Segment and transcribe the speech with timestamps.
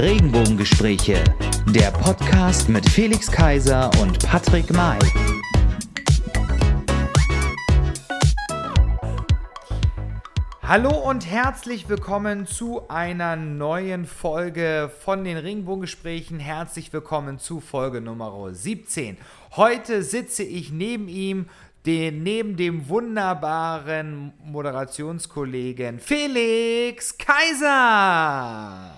[0.00, 1.22] Regenbogengespräche,
[1.66, 4.98] der Podcast mit Felix Kaiser und Patrick May.
[10.62, 16.40] Hallo und herzlich willkommen zu einer neuen Folge von den Regenbogengesprächen.
[16.40, 19.18] Herzlich willkommen zu Folge Nummer 17.
[19.56, 21.50] Heute sitze ich neben ihm,
[21.84, 28.94] den, neben dem wunderbaren Moderationskollegen Felix Kaiser.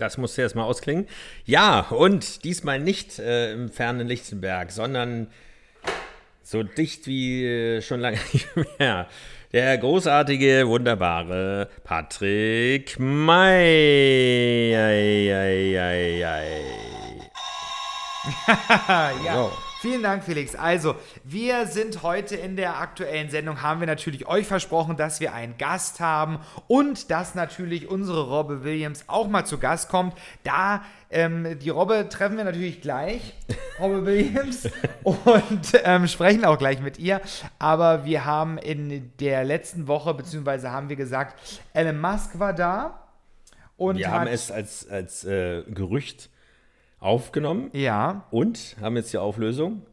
[0.00, 1.06] Das musste erstmal ausklingen.
[1.44, 5.28] Ja, und diesmal nicht äh, im fernen Lichtenberg, sondern
[6.42, 9.06] so dicht wie äh, schon lange nicht mehr.
[9.52, 14.70] Der großartige, wunderbare Patrick May.
[19.24, 19.34] Ja.
[19.34, 19.69] So.
[19.80, 20.54] Vielen Dank, Felix.
[20.54, 25.32] Also, wir sind heute in der aktuellen Sendung, haben wir natürlich euch versprochen, dass wir
[25.32, 30.14] einen Gast haben und dass natürlich unsere Robbe Williams auch mal zu Gast kommt.
[30.44, 33.32] Da, ähm, die Robbe treffen wir natürlich gleich,
[33.78, 34.68] Robbe Williams,
[35.02, 37.22] und ähm, sprechen auch gleich mit ihr.
[37.58, 43.08] Aber wir haben in der letzten Woche, beziehungsweise haben wir gesagt, Elon Musk war da.
[43.78, 46.28] Und Wir haben es als, als äh, Gerücht
[47.00, 49.86] aufgenommen Ja, und haben jetzt die Auflösung.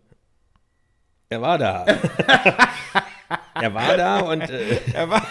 [1.29, 1.85] Er war da.
[3.55, 5.25] er war da und äh, er war.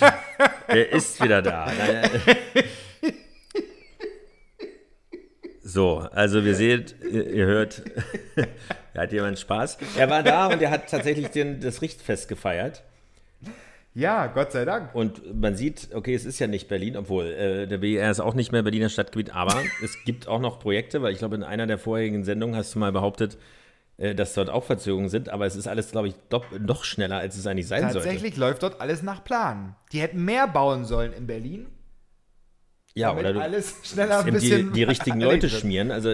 [0.66, 1.70] er ist wieder da.
[5.72, 7.82] So, also wir seht, ihr, ihr hört,
[8.94, 9.78] da hat jemand Spaß.
[9.96, 12.82] Er war da und er hat tatsächlich den, das Richtfest gefeiert.
[13.94, 14.94] Ja, Gott sei Dank.
[14.94, 18.34] Und man sieht, okay, es ist ja nicht Berlin, obwohl äh, der BER ist auch
[18.34, 21.66] nicht mehr Berliner Stadtgebiet, aber es gibt auch noch Projekte, weil ich glaube, in einer
[21.66, 23.36] der vorherigen Sendungen hast du mal behauptet,
[23.96, 26.14] äh, dass dort auch Verzögerungen sind, aber es ist alles, glaube ich,
[26.60, 27.98] noch schneller, als es eigentlich sein sollte.
[27.98, 29.74] Tatsächlich läuft dort alles nach Plan.
[29.92, 31.66] Die hätten mehr bauen sollen in Berlin.
[32.94, 35.90] Ja, oder du alles schneller ein eben die, bisschen die richtigen Leute schmieren.
[35.92, 36.10] Also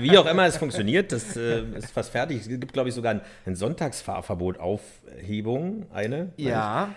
[0.00, 2.40] wie auch immer es funktioniert, das äh, ist fast fertig.
[2.40, 6.32] Es gibt, glaube ich, sogar ein, ein Sonntagsfahrverbot Aufhebung, eine.
[6.36, 6.94] Ja,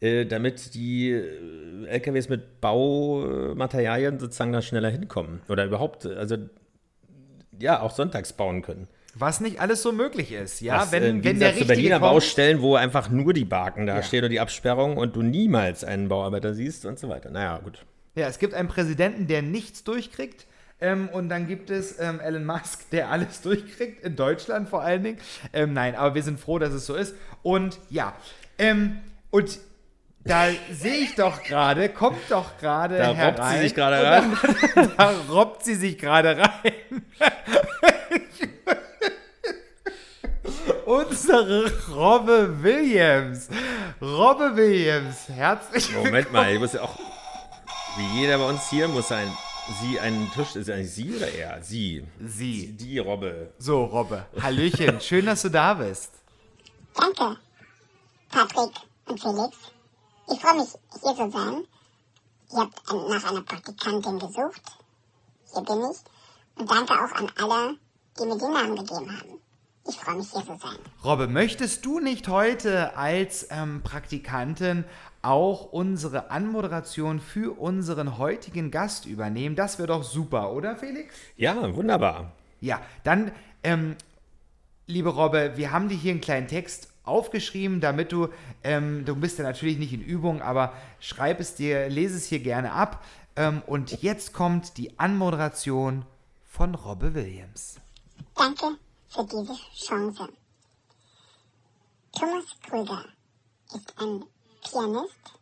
[0.00, 5.40] Äh, damit die äh, LKWs mit Baumaterialien sozusagen da schneller hinkommen.
[5.48, 6.36] Oder überhaupt, also
[7.58, 8.88] ja, auch sonntags bauen können.
[9.14, 10.60] was nicht alles so möglich ist.
[10.60, 13.86] Ja, Was, wenn, äh, wenn der zu Berliner kommt, Baustellen, wo einfach nur die Barken
[13.86, 14.02] da Ja.
[14.02, 17.30] stehen und die Absperrung und du niemals einen Bauarbeiter siehst und so weiter.
[17.30, 17.86] Naja, gut.
[18.16, 20.46] Ja, es gibt einen Präsidenten, der nichts durchkriegt.
[20.80, 25.02] Ähm, und dann gibt es ähm, Elon Musk, der alles durchkriegt, in Deutschland vor allen
[25.04, 25.18] Dingen.
[25.52, 27.14] Ähm, nein, aber wir sind froh, dass es so ist.
[27.42, 28.14] Und ja,
[28.58, 28.98] ähm,
[29.30, 29.58] und
[30.24, 33.34] da sehe ich doch gerade, kommt doch gerade Da herein.
[33.36, 34.36] robbt sie sich gerade ran.
[34.74, 37.04] Da, da robbt sie sich gerade rein.
[40.84, 43.48] Unsere Robbe Williams.
[44.00, 46.98] Robbe Williams, herzlich Moment mal, ich muss ja auch,
[47.96, 49.32] wie jeder bei uns hier, muss ein,
[49.80, 51.62] sie einen Tisch, ist eigentlich sie oder er?
[51.62, 52.06] Sie.
[52.20, 52.72] Sie.
[52.72, 53.52] Die Robbe.
[53.58, 54.26] So, Robbe.
[54.40, 56.12] Hallöchen, schön, dass du da bist.
[56.94, 57.38] Danke,
[58.30, 58.74] Patrick
[59.06, 59.56] und Felix.
[60.32, 60.68] Ich freue mich,
[61.02, 61.64] hier zu sein.
[62.52, 64.62] Ihr habt nach einer Praktikantin gesucht.
[65.52, 66.60] Hier bin ich.
[66.60, 67.76] Und danke auch an alle,
[68.18, 69.40] die mir den Namen gegeben haben.
[69.88, 70.78] Ich freue mich, hier zu sein.
[71.04, 74.84] Robbe, möchtest du nicht heute als ähm, Praktikantin
[75.26, 79.56] auch unsere Anmoderation für unseren heutigen Gast übernehmen?
[79.56, 81.14] Das wäre doch super, oder Felix?
[81.36, 82.32] Ja, wunderbar.
[82.60, 83.32] Ja, dann,
[83.62, 83.96] ähm,
[84.86, 88.28] liebe Robbe, wir haben dir hier einen kleinen Text aufgeschrieben, damit du,
[88.64, 92.40] ähm, du bist ja natürlich nicht in Übung, aber schreib es dir, lese es hier
[92.40, 93.04] gerne ab.
[93.36, 96.04] Ähm, und jetzt kommt die Anmoderation
[96.44, 97.76] von Robbe Williams.
[98.34, 98.76] Danke
[99.08, 100.28] für diese Chance.
[102.12, 103.04] Thomas Krüger
[103.74, 104.24] ist ein
[104.68, 105.38] Pianist,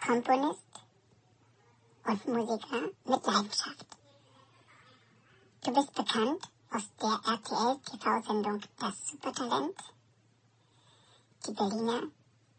[0.00, 0.80] Komponist
[2.06, 3.86] und Musiker mit Leidenschaft.
[5.62, 9.76] Du bist bekannt aus der RTL-TV-Sendung Das Supertalent.
[11.46, 12.02] Die Berliner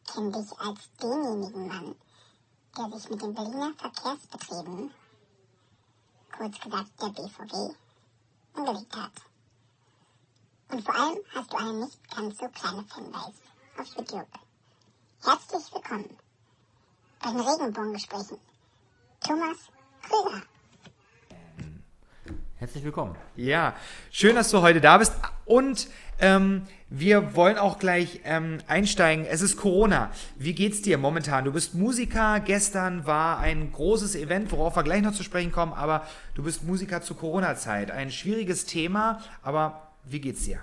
[0.05, 1.95] kennen dich als denjenigen Mann,
[2.77, 4.93] der sich mit den Berliner Verkehrsbetrieben,
[6.37, 7.75] kurz gesagt der BVG,
[8.53, 9.13] angelegt hat.
[10.69, 13.41] Und vor allem hast du eine nicht ganz so kleine Fanbase
[13.79, 14.27] auf YouTube.
[15.25, 16.09] Herzlich willkommen
[17.23, 18.37] bei den Regenbogengesprächen.
[19.21, 19.57] Thomas
[20.01, 20.41] Krüger.
[22.57, 23.15] Herzlich willkommen.
[23.37, 23.73] Ja,
[24.11, 25.13] schön, dass du heute da bist.
[25.45, 25.87] Und
[26.19, 29.25] ähm, wir wollen auch gleich ähm, einsteigen.
[29.25, 30.11] Es ist Corona.
[30.35, 31.45] Wie geht's dir momentan?
[31.45, 32.41] Du bist Musiker.
[32.41, 35.71] Gestern war ein großes Event, worauf wir gleich noch zu sprechen kommen.
[35.71, 36.05] Aber
[36.35, 37.91] du bist Musiker zur Corona-Zeit.
[37.91, 39.21] Ein schwieriges Thema.
[39.41, 40.59] Aber wie geht's dir?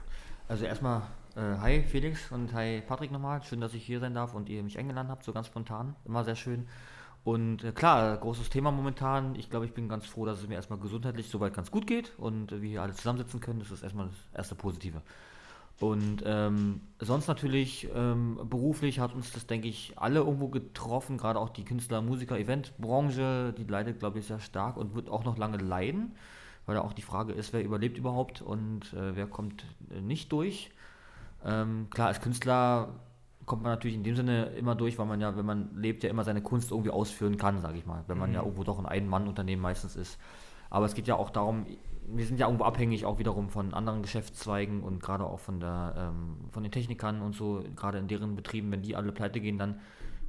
[0.49, 1.01] Also erstmal
[1.37, 3.43] äh, hi Felix und hi Patrick nochmal.
[3.43, 5.95] Schön, dass ich hier sein darf und ihr mich eingeladen habt, so ganz spontan.
[6.05, 6.67] Immer sehr schön.
[7.23, 9.35] Und äh, klar, großes Thema momentan.
[9.35, 12.13] Ich glaube, ich bin ganz froh, dass es mir erstmal gesundheitlich soweit ganz gut geht
[12.19, 13.61] und äh, wir hier alle zusammensitzen können.
[13.61, 15.03] Das ist erstmal das erste Positive.
[15.79, 21.39] Und ähm, sonst natürlich ähm, beruflich hat uns das, denke ich, alle irgendwo getroffen, gerade
[21.39, 25.39] auch die Künstler-, Musiker-, Eventbranche, die leidet, glaube ich, sehr stark und wird auch noch
[25.39, 26.13] lange leiden,
[26.67, 30.31] weil da auch die Frage ist, wer überlebt überhaupt und äh, wer kommt äh, nicht
[30.33, 30.71] durch.
[31.45, 32.89] Ähm, klar, als Künstler
[33.47, 36.11] kommt man natürlich in dem Sinne immer durch, weil man ja, wenn man lebt, ja
[36.11, 38.05] immer seine Kunst irgendwie ausführen kann, sage ich mal.
[38.07, 40.19] Wenn man ja irgendwo doch ein Ein-Mann-Unternehmen meistens ist.
[40.71, 41.67] Aber es geht ja auch darum,
[42.07, 45.95] wir sind ja irgendwo abhängig auch wiederum von anderen Geschäftszweigen und gerade auch von der
[45.97, 49.59] ähm, von den Technikern und so, gerade in deren Betrieben, wenn die alle pleite gehen,
[49.59, 49.81] dann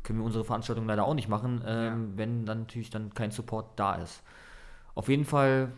[0.03, 3.79] können wir unsere Veranstaltung leider auch nicht machen, ähm, wenn dann natürlich dann kein Support
[3.79, 4.23] da ist.
[4.95, 5.71] Auf jeden Fall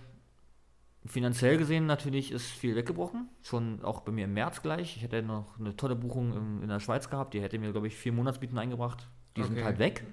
[1.05, 4.95] finanziell gesehen natürlich ist viel weggebrochen, schon auch bei mir im März gleich.
[4.97, 7.87] Ich hätte noch eine tolle Buchung in, in der Schweiz gehabt, die hätte mir, glaube
[7.87, 9.07] ich, vier Monatsmieten eingebracht.
[9.35, 9.63] Die sind Okay.
[9.65, 10.05] halt weg.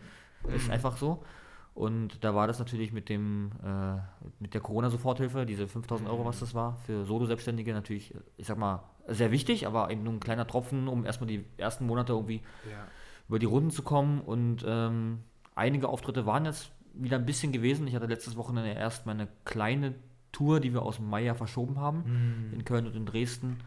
[0.54, 1.22] Ist einfach so.
[1.75, 3.96] Und da war das natürlich mit dem äh,
[4.40, 8.82] mit der Corona-Soforthilfe, diese 5000 Euro, was das war, für Solo-Selbstständige natürlich, ich sag mal,
[9.06, 12.43] sehr wichtig, aber eben nur ein kleiner Tropfen, um erstmal die ersten Monate irgendwie
[13.28, 14.20] über die Runden zu kommen.
[14.20, 15.20] Und ähm,
[15.54, 17.86] einige Auftritte waren jetzt wieder ein bisschen gewesen.
[17.86, 19.94] Ich hatte letztes Wochenende erst meine kleine
[20.32, 22.05] Tour, die wir aus dem Mai ja verschoben haben,
[22.53, 23.59] in Köln und in Dresden.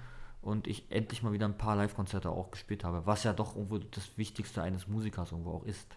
[0.42, 3.78] Und ich endlich mal wieder ein paar Live-Konzerte auch gespielt habe, was ja doch irgendwo
[3.78, 5.88] das Wichtigste eines Musikers irgendwo auch ist.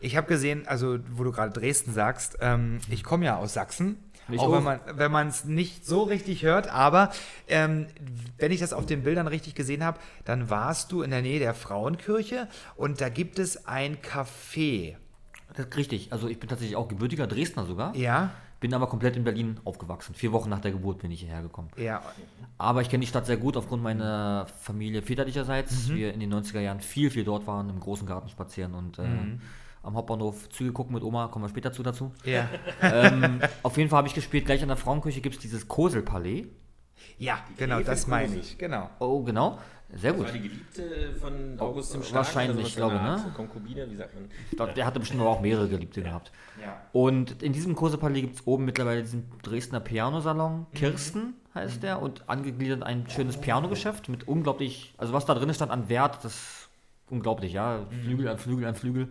[0.00, 3.96] Ich habe gesehen, also wo du gerade Dresden sagst, ähm, ich komme ja aus Sachsen.
[4.32, 4.64] Ich auch
[4.94, 7.10] wenn man es nicht so richtig hört, aber
[7.48, 7.88] ähm,
[8.38, 11.40] wenn ich das auf den Bildern richtig gesehen habe, dann warst du in der Nähe
[11.40, 12.46] der Frauenkirche
[12.76, 14.96] und da gibt es ein Café.
[15.76, 16.12] Richtig.
[16.12, 17.94] Also ich bin tatsächlich auch gebürtiger Dresdner sogar.
[17.96, 18.30] Ja,
[18.60, 20.14] Bin aber komplett in Berlin aufgewachsen.
[20.14, 21.68] Vier Wochen nach der Geburt bin ich hierher gekommen.
[21.76, 22.02] ja.
[22.58, 25.88] Aber ich kenne die Stadt sehr gut aufgrund meiner Familie väterlicherseits.
[25.88, 25.94] Mhm.
[25.94, 29.02] Wir in den 90er Jahren viel, viel dort waren, im großen Garten spazieren und äh,
[29.02, 29.40] Mhm.
[29.82, 32.12] am Hauptbahnhof Züge gucken mit Oma, kommen wir später zu dazu.
[32.26, 32.50] Ja,
[32.82, 36.44] ähm, auf jeden Fall habe ich gespielt, gleich an der Frauenkirche gibt es dieses Koselpalais.
[37.18, 38.56] Ja genau, das meine ich.
[38.58, 38.90] Genau.
[38.98, 39.58] Oh, genau.
[39.92, 40.26] Sehr gut.
[40.26, 42.14] War die Geliebte von August dem Starken?
[42.14, 43.26] wahrscheinlich, in glaube, der Art?
[43.26, 43.32] ne?
[43.34, 44.30] Konkubine, wie sagt man?
[44.50, 46.30] Ich glaub, der hatte bestimmt aber auch mehrere Geliebte gehabt.
[46.60, 46.80] Ja.
[46.92, 49.84] Und in diesem Koselpalais gibt es oben mittlerweile diesen Dresdner Mhm.
[49.84, 50.66] Pianosalon.
[50.74, 52.00] Kirsten heißt der.
[52.02, 56.34] Und angegliedert ein schönes Pianogeschäft mit unglaublich, also was da drin stand an Wert, das
[56.34, 56.68] ist
[57.08, 57.78] unglaublich, ja.
[57.90, 58.04] Mhm.
[58.04, 59.08] Flügel an Flügel an Flügel.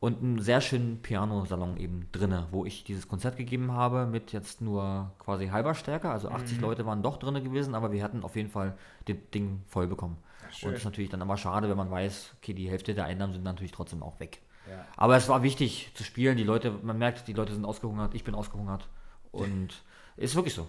[0.00, 4.62] Und einen sehr schönen Pianosalon eben drinne, wo ich dieses Konzert gegeben habe mit jetzt
[4.62, 6.08] nur quasi halber Stärke.
[6.08, 6.62] Also 80 Mhm.
[6.62, 10.16] Leute waren doch drinne gewesen, aber wir hatten auf jeden Fall das Ding voll bekommen.
[10.62, 13.34] Und das ist natürlich dann immer schade, wenn man weiß, okay, die Hälfte der Einnahmen
[13.34, 14.40] sind natürlich trotzdem auch weg.
[14.68, 14.84] Ja.
[14.96, 16.36] Aber es war wichtig zu spielen.
[16.38, 18.88] Die Leute, man merkt, die Leute sind ausgehungert, ich bin ausgehungert.
[19.32, 19.82] Und
[20.16, 20.66] ist wirklich so.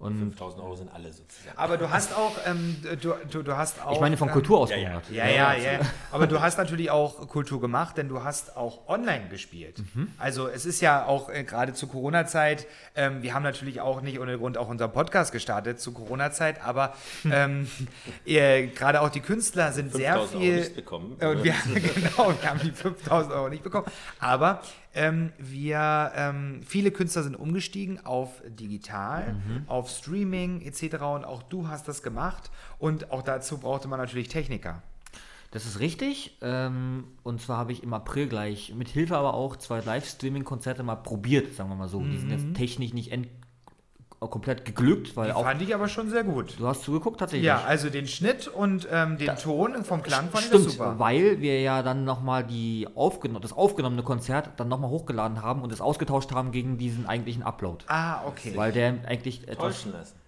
[0.00, 1.58] Und 5000 Euro sind alle sozusagen.
[1.58, 3.92] Aber du hast auch, ähm, du, du, du hast auch.
[3.92, 5.10] ich meine von ähm, Kultur ausgehungert.
[5.10, 5.80] Ja, ja, ja.
[6.12, 9.82] Aber du hast natürlich auch Kultur gemacht, denn du hast auch online gespielt.
[9.94, 10.12] Mhm.
[10.16, 14.20] Also es ist ja auch äh, gerade zur Corona-Zeit, ähm, wir haben natürlich auch nicht
[14.20, 16.94] ohne Grund auch unseren Podcast gestartet zur Corona-Zeit, aber
[17.24, 17.68] ähm,
[18.24, 20.60] gerade auch die Künstler sind sehr 5000 Euro viel...
[20.60, 21.12] nicht bekommen.
[21.14, 23.86] Und wir, genau, wir haben die 5000 Euro nicht bekommen.
[24.20, 24.62] Aber
[24.98, 29.62] ähm, wir, ähm, viele Künstler sind umgestiegen auf digital, Mhm.
[29.68, 30.96] auf Streaming etc.
[31.14, 32.50] Und auch du hast das gemacht.
[32.78, 34.82] Und auch dazu brauchte man natürlich Techniker.
[35.50, 36.36] Das ist richtig.
[36.42, 40.96] Ähm, und zwar habe ich im April gleich, mit Hilfe aber auch, zwei Live-Streaming-Konzerte mal
[40.96, 42.02] probiert, sagen wir mal so.
[42.02, 43.28] Die sind jetzt technisch nicht end
[44.26, 45.44] komplett geglückt, weil Die auch.
[45.44, 46.54] fand ich aber schon sehr gut.
[46.58, 47.46] Du hast zugeguckt tatsächlich.
[47.46, 50.98] Ja, also den Schnitt und ähm, den Ton vom Klang fand ich Stimmt, das super.
[50.98, 55.72] weil wir ja dann nochmal die aufgenommen, das aufgenommene Konzert dann nochmal hochgeladen haben und
[55.72, 57.84] es ausgetauscht haben gegen diesen eigentlichen Upload.
[57.86, 58.52] Ah, okay.
[58.56, 59.58] Weil der eigentlich etwas.
[59.76, 60.14] Täuschen lassen.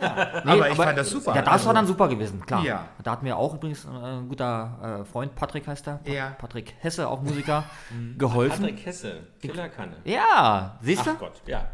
[0.00, 1.34] Nee, aber ich fand das super.
[1.34, 2.64] Ja, das Also- war dann super gewesen, klar.
[2.64, 2.86] Ja.
[3.02, 6.30] Da hatten wir auch übrigens äh, ein guter äh, Freund, Patrick heißt er, Pa- Ja.
[6.38, 7.64] Patrick Hesse, auch Musiker,
[8.18, 8.62] geholfen.
[8.62, 9.96] Patrick Hesse, Killerkanne.
[10.04, 11.10] Ja, siehst du?
[11.10, 11.68] Ach Gott, ja.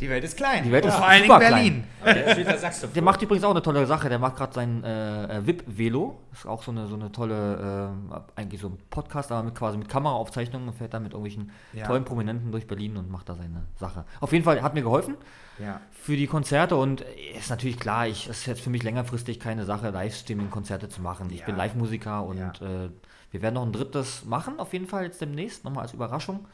[0.00, 0.64] Die Welt ist klein.
[0.64, 1.84] Die Welt ist Vor allen Dingen Berlin.
[2.06, 2.34] Der.
[2.94, 4.08] Der macht übrigens auch eine tolle Sache.
[4.08, 6.18] Der macht gerade sein äh, äh, VIP-Velo.
[6.32, 9.76] Ist auch so eine, so eine tolle, äh, eigentlich so ein Podcast, aber mit, quasi
[9.76, 11.86] mit Kameraaufzeichnungen und fährt da mit irgendwelchen Ja.
[11.86, 14.06] tollen Prominenten durch Berlin und macht da seine Sache.
[14.20, 15.16] Auf jeden Fall hat mir geholfen
[15.58, 15.82] Ja.
[15.92, 17.02] für die Konzerte und
[17.38, 21.28] ist natürlich klar, ich es ist jetzt für mich längerfristig keine Sache, Livestreaming-Konzerte zu machen.
[21.30, 21.46] Ich Ja.
[21.46, 22.52] bin Live-Musiker und Ja.
[22.62, 22.88] äh,
[23.32, 26.46] wir werden noch ein drittes machen, auf jeden Fall jetzt demnächst, nochmal als Überraschung.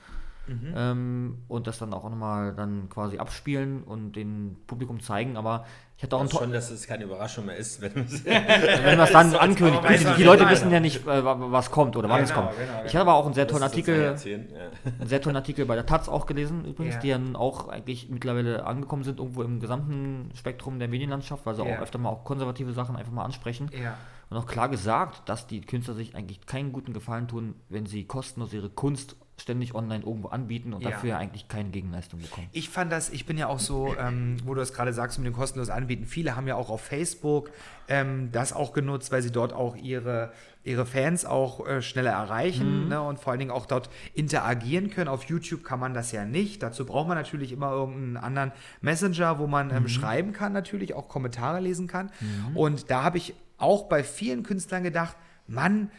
[0.75, 5.37] Ähm, und das dann auch nochmal dann quasi abspielen und dem Publikum zeigen.
[5.37, 5.65] Aber
[5.97, 8.99] ich hatte auch ein Also to- schon, dass es keine Überraschung mehr ist, wenn wenn
[8.99, 12.09] wir es dann du, Die, die Leute wissen ja nicht, äh, wa- was kommt oder
[12.09, 12.57] wann es Genau, kommt.
[12.59, 14.11] genau, Ich habe aber auch einen sehr tollen Artikel, ja.
[15.01, 17.01] einen sehr tollen Artikel bei der Taz auch gelesen übrigens, Ja.
[17.01, 21.65] die dann auch eigentlich mittlerweile angekommen sind, irgendwo im gesamten Spektrum der Medienlandschaft, weil sie
[21.67, 21.77] Ja.
[21.77, 23.71] auch öfter mal auch konservative Sachen einfach mal ansprechen.
[23.73, 23.95] Ja.
[24.29, 28.05] Und auch klar gesagt, dass die Künstler sich eigentlich keinen guten Gefallen tun, wenn sie
[28.05, 30.91] kostenlos ihre Kunst ständig online irgendwo anbieten und Ja.
[30.91, 32.49] dafür ja eigentlich keine Gegenleistung bekommen.
[32.53, 35.27] Ich fand das, ich bin ja auch so, ähm, wo du es gerade sagst, mit
[35.27, 36.07] dem kostenlos anbieten.
[36.07, 37.51] Viele haben ja auch auf Facebook
[37.89, 40.33] ähm, das auch genutzt, weil sie dort auch ihre,
[40.65, 45.09] ihre Fans auch äh, schneller erreichen ne, und vor allen Dingen auch dort interagieren können.
[45.09, 46.63] Auf YouTube kann man das ja nicht.
[46.63, 51.09] Dazu braucht man natürlich immer irgendeinen anderen Messenger, wo man ähm, schreiben kann, natürlich auch
[51.09, 52.11] Kommentare lesen kann.
[52.55, 55.17] Und da habe ich auch bei vielen Künstlern gedacht,
[55.47, 55.91] Mann,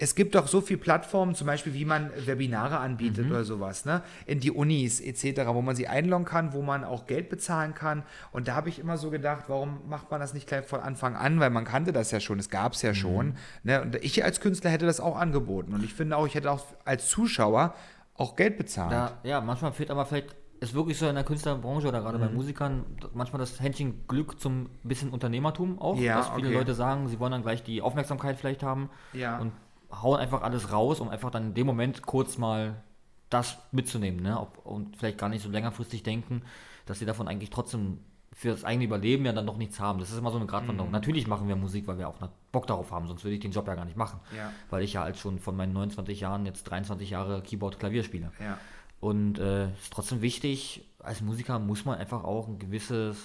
[0.00, 4.02] es gibt doch so viele Plattformen, zum Beispiel, wie man Webinare anbietet oder sowas, ne?
[4.26, 8.04] In die Unis etc., wo man sie einloggen kann, wo man auch Geld bezahlen kann.
[8.30, 11.16] Und da habe ich immer so gedacht, warum macht man das nicht gleich von Anfang
[11.16, 11.40] an?
[11.40, 13.34] Weil man kannte das ja schon, es gab es ja schon.
[13.64, 13.82] Ne?
[13.82, 15.74] Und ich als Künstler hätte das auch angeboten.
[15.74, 17.74] Und ich finde auch, ich hätte auch als Zuschauer
[18.14, 18.92] auch Geld bezahlt.
[18.92, 22.28] Da, ja, manchmal fehlt aber vielleicht, ist wirklich so in der Künstlerbranche oder gerade bei
[22.28, 26.56] Musikern, manchmal das Händchen Glück zum bisschen Unternehmertum auch, Ja, dass viele okay.
[26.56, 29.38] Leute sagen, sie wollen dann gleich die Aufmerksamkeit vielleicht haben Ja.
[29.38, 29.52] und
[29.90, 32.82] hauen einfach alles raus, um einfach dann in dem Moment kurz mal
[33.30, 34.40] das mitzunehmen, ne?
[34.40, 36.42] Ob, und vielleicht gar nicht so längerfristig denken,
[36.86, 37.98] dass sie davon eigentlich trotzdem
[38.34, 39.98] für das eigene Überleben ja dann noch nichts haben.
[39.98, 40.50] Das ist immer so eine Mhm.
[40.50, 40.90] Gratwanderung.
[40.92, 42.16] Natürlich machen wir Musik, weil wir auch
[42.52, 44.20] Bock darauf haben, sonst würde ich den Job ja gar nicht machen.
[44.34, 44.52] Ja.
[44.70, 48.30] Weil ich ja als schon von meinen 29 Jahren jetzt 23 Jahre Keyboard, Klavier spiele.
[48.40, 48.58] Ja.
[49.00, 53.16] Und äh, ist trotzdem wichtig, als Musiker muss man einfach auch ein gewisses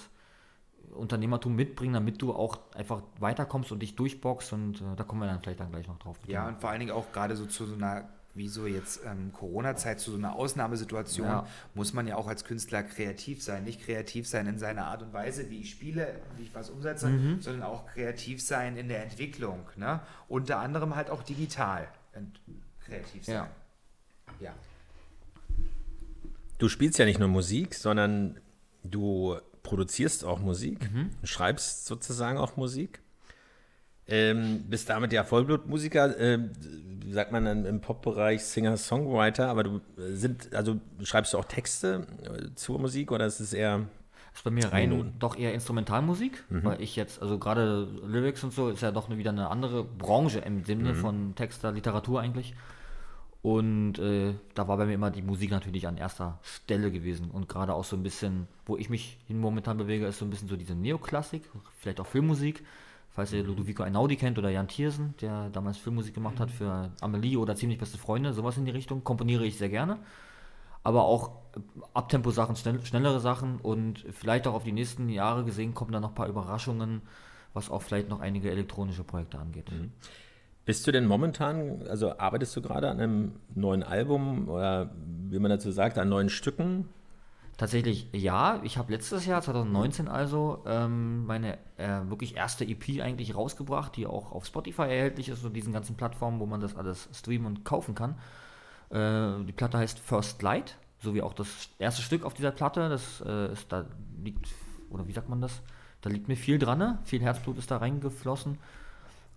[0.94, 5.26] Unternehmertum mitbringen, damit du auch einfach weiterkommst und dich durchboxst und äh, da kommen wir
[5.26, 6.16] dann vielleicht dann gleich noch drauf.
[6.26, 9.32] Ja, und vor allen Dingen auch gerade so zu so einer, wie so jetzt ähm,
[9.32, 11.46] Corona-Zeit, zu so einer Ausnahmesituation, Ja.
[11.74, 13.64] muss man ja auch als Künstler kreativ sein.
[13.64, 17.08] Nicht kreativ sein in seiner Art und Weise, wie ich spiele, wie ich was umsetze,
[17.08, 17.40] Mhm.
[17.40, 19.60] sondern auch kreativ sein in der Entwicklung.
[19.76, 20.00] Ne?
[20.28, 21.86] Unter anderem halt auch digital
[22.84, 23.34] kreativ sein.
[23.34, 23.48] Ja.
[24.40, 24.54] ja.
[26.58, 28.40] Du spielst ja nicht nur Musik, sondern
[28.84, 30.78] du produzierst auch Musik,
[31.24, 33.00] schreibst sozusagen auch Musik.
[34.06, 36.14] Ähm, bist damit ja Vollblutmusiker,
[36.60, 41.46] wie sagt man dann im Pop-Bereich Singer-Songwriter, aber du äh, sind, also schreibst du auch
[41.46, 43.86] Texte äh, zur Musik oder ist es eher
[44.34, 45.10] ist bei mir rein Mono.
[45.18, 46.64] doch eher Instrumentalmusik, Mhm.
[46.64, 50.40] weil ich jetzt, also gerade Lyrics und so, ist ja doch wieder eine andere Branche
[50.40, 50.64] im Mhm.
[50.66, 52.54] Sinne von Texter, Literatur eigentlich.
[53.44, 57.30] Und äh, da war bei mir immer die Musik natürlich an erster Stelle gewesen.
[57.30, 60.30] Und gerade auch so ein bisschen, wo ich mich hin momentan bewege, ist so ein
[60.30, 61.42] bisschen so diese Neoklassik,
[61.76, 62.64] vielleicht auch Filmmusik.
[63.10, 67.36] Falls ihr Ludovico Einaudi kennt oder Jan Thiersen, der damals Filmmusik gemacht hat für Amelie
[67.36, 69.98] oder Ziemlich Beste Freunde, sowas in die Richtung, komponiere ich sehr gerne
[70.84, 71.60] aber auch äh,
[71.94, 76.10] Abtempo-Sachen, schnell, schnellere Sachen und vielleicht auch auf die nächsten Jahre gesehen kommen da noch
[76.10, 77.02] ein paar Überraschungen,
[77.54, 79.70] was auch vielleicht noch einige elektronische Projekte angeht.
[80.64, 84.90] Bist du denn momentan, also arbeitest du gerade an einem neuen Album oder
[85.28, 86.88] wie man dazu sagt, an neuen Stücken?
[87.56, 93.36] Tatsächlich ja, ich habe letztes Jahr, 2019 also, ähm, meine äh, wirklich erste EP eigentlich
[93.36, 97.08] rausgebracht, die auch auf Spotify erhältlich ist und diesen ganzen Plattformen, wo man das alles
[97.12, 98.16] streamen und kaufen kann.
[98.90, 102.88] Äh, die Platte heißt First Light, so wie auch das erste Stück auf dieser Platte.
[102.88, 103.84] Das äh, ist, da
[104.22, 104.48] liegt,
[104.90, 105.62] oder wie sagt man das?
[106.00, 106.98] Da liegt mir viel dran, ne?
[107.04, 108.58] viel Herzblut ist da reingeflossen.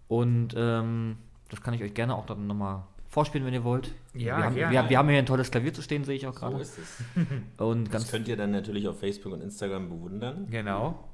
[0.08, 1.18] Und ähm,
[1.50, 3.92] das kann ich euch gerne auch dann nochmal vorspielen, wenn ihr wollt.
[4.14, 4.74] Ja, wir, haben, gerne.
[4.74, 6.60] wir, wir haben hier ein tolles Klavier zu stehen, sehe ich auch gerade.
[6.60, 7.04] ist es.
[7.58, 10.48] Und Das könnt ihr dann natürlich auf Facebook und Instagram bewundern.
[10.50, 11.10] Genau.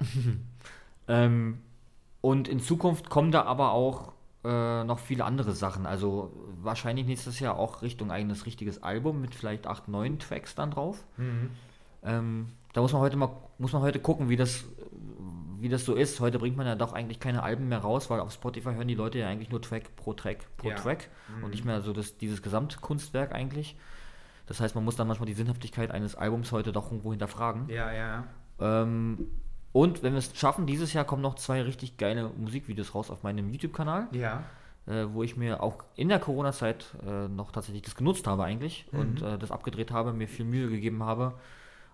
[1.06, 1.58] Ähm,
[2.22, 5.84] und in Zukunft kommen da aber auch äh, noch viele andere Sachen.
[5.84, 6.32] Also
[6.62, 11.04] wahrscheinlich nächstes Jahr auch Richtung eigenes richtiges Album mit vielleicht acht, neun Tracks dann drauf.
[12.02, 14.64] Ähm, da muss man heute mal muss man heute gucken, wie das
[15.64, 16.20] wie das so ist.
[16.20, 18.94] Heute bringt man ja doch eigentlich keine Alben mehr raus, weil auf Spotify hören die
[18.94, 20.76] Leute ja eigentlich nur Track pro Track pro Ja.
[20.76, 21.08] Track
[21.42, 23.76] und nicht mehr so das, dieses Gesamtkunstwerk eigentlich.
[24.46, 27.68] Das heißt, man muss dann manchmal die Sinnhaftigkeit eines Albums heute doch irgendwo hinterfragen.
[27.70, 28.24] Ja, ja.
[28.60, 29.26] Ähm,
[29.72, 33.22] und wenn wir es schaffen, dieses Jahr kommen noch zwei richtig geile Musikvideos raus auf
[33.22, 34.44] meinem YouTube-Kanal, Ja.
[34.86, 38.86] äh, wo ich mir auch in der Corona-Zeit äh, noch tatsächlich das genutzt habe eigentlich
[38.92, 41.32] und äh, das abgedreht habe, mir viel Mühe gegeben habe.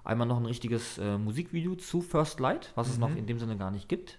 [0.05, 3.57] Einmal noch ein richtiges äh, Musikvideo zu First Light, was es noch in dem Sinne
[3.57, 4.19] gar nicht gibt.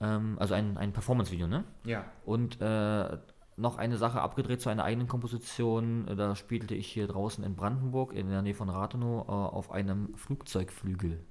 [0.00, 1.64] Ähm, also ein, ein Performance-Video, ne?
[1.84, 2.04] Ja.
[2.24, 3.18] Und äh,
[3.56, 6.08] noch eine Sache abgedreht zu einer eigenen Komposition.
[6.08, 9.70] Äh, Da spielte ich hier draußen in Brandenburg, in der Nähe von Rathenow, äh, auf
[9.70, 11.24] einem Flugzeugflügel.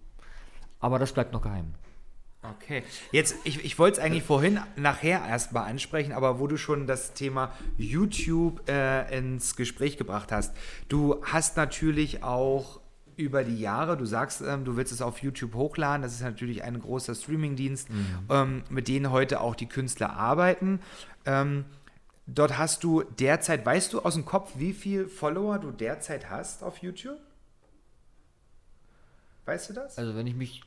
[0.80, 1.74] Aber das bleibt noch geheim.
[2.44, 2.84] Okay.
[3.12, 7.14] Jetzt, ich, ich wollte es eigentlich vorhin nachher erstmal ansprechen, aber wo du schon das
[7.14, 10.56] Thema YouTube äh, ins Gespräch gebracht hast.
[10.90, 12.80] Du hast natürlich auch
[13.18, 16.64] über die Jahre, du sagst, ähm, du willst es auf YouTube hochladen, das ist natürlich
[16.64, 17.90] ein großer Streamingdienst,
[18.30, 20.80] ähm, mit denen heute auch die Künstler arbeiten.
[21.26, 21.66] Ähm,
[22.28, 26.64] dort hast du derzeit, weißt du aus dem Kopf, wie viel Follower du derzeit hast
[26.64, 27.20] auf YouTube?
[29.46, 29.98] Weißt du das?
[29.98, 30.64] Also wenn ich mich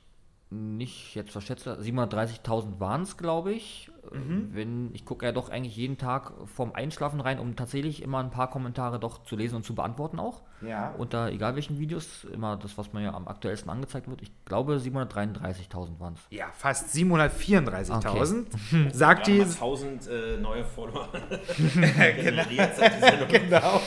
[0.51, 3.91] nicht jetzt verschätze, 730.000 waren es, glaube ich.
[4.12, 4.50] Mhm.
[4.52, 8.30] Wenn ich gucke ja doch eigentlich jeden Tag vorm Einschlafen rein, um tatsächlich immer ein
[8.30, 10.42] paar Kommentare doch zu lesen und zu beantworten auch.
[10.61, 10.94] Ja.
[10.96, 14.23] Unter egal welchen Videos, immer das, was mir ja am aktuellsten angezeigt wird.
[14.23, 16.20] Ich glaube 733.000 waren es.
[16.30, 18.90] Ja, fast 734.000.
[18.92, 19.42] Sagt die.
[19.42, 21.08] 1000 äh, neue Follower.
[23.28, 23.80] genau.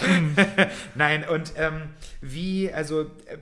[0.96, 1.90] Nein, und ähm,
[2.22, 3.38] wie, also äh,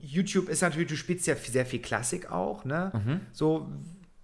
[0.00, 3.20] YouTube ist natürlich, du spielst ja sehr viel Klassik auch, ne?
[3.32, 3.68] So,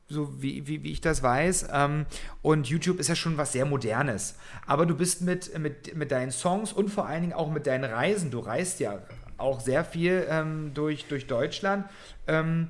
[0.08, 1.68] so wie, wie, wie ich das weiß.
[1.73, 2.06] Ähm,
[2.42, 4.37] und YouTube ist ja schon was sehr Modernes.
[4.66, 7.84] Aber du bist mit, mit, mit deinen Songs und vor allen Dingen auch mit deinen
[7.84, 9.02] Reisen, du reist ja
[9.37, 11.87] auch sehr viel ähm, durch, durch Deutschland,
[12.26, 12.68] ähm,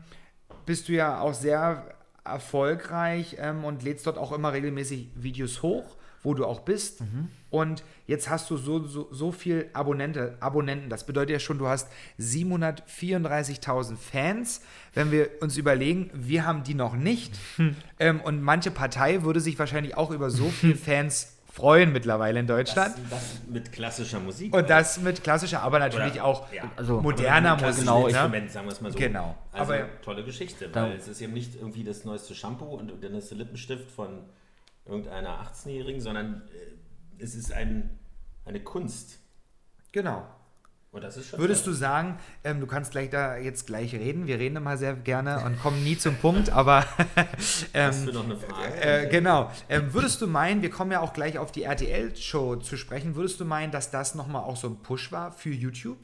[0.66, 5.96] bist du ja auch sehr erfolgreich ähm, und lädst dort auch immer regelmäßig Videos hoch,
[6.24, 7.02] wo du auch bist.
[7.50, 10.88] Und jetzt hast du so, so, so viel Abonnente, Abonnenten.
[10.90, 11.88] Das bedeutet ja schon, du hast
[12.18, 14.60] 734.000 Fans.
[14.94, 17.34] Wenn wir uns überlegen, wir haben die noch nicht.
[17.98, 22.48] Ähm, und manche Partei würde sich wahrscheinlich auch über so viele Fans freuen mittlerweile in
[22.48, 22.96] Deutschland.
[23.10, 24.52] Das, das mit klassischer Musik.
[24.52, 26.64] und das mit klassischer, aber natürlich Oder- auch ja.
[26.74, 27.84] Also, moderner Musik.
[27.84, 28.08] klassischem ne?
[28.08, 28.98] Instrument, sagen wir es mal so.
[28.98, 29.36] Genau.
[29.52, 33.10] Also Aber- tolle Geschichte, weil es ist eben nicht irgendwie das neueste Shampoo und der
[33.10, 34.08] neueste Lippenstift von
[34.86, 37.98] irgendeiner 18-Jährigen, sondern äh, es ist ein,
[38.44, 39.18] eine Kunst.
[39.92, 40.26] Genau.
[40.92, 44.94] Würdest du sagen, ähm, du kannst gleich da jetzt gleich reden, wir reden immer sehr
[44.94, 46.84] gerne und kommen nie zum Punkt, aber
[47.74, 48.80] ähm, Hast du noch eine Frage?
[48.80, 49.50] äh, genau.
[49.68, 53.40] Ähm, würdest du meinen, wir kommen ja auch gleich auf die RTL-Show zu sprechen, würdest
[53.40, 55.98] du meinen, dass das nochmal auch so ein Push war für YouTube?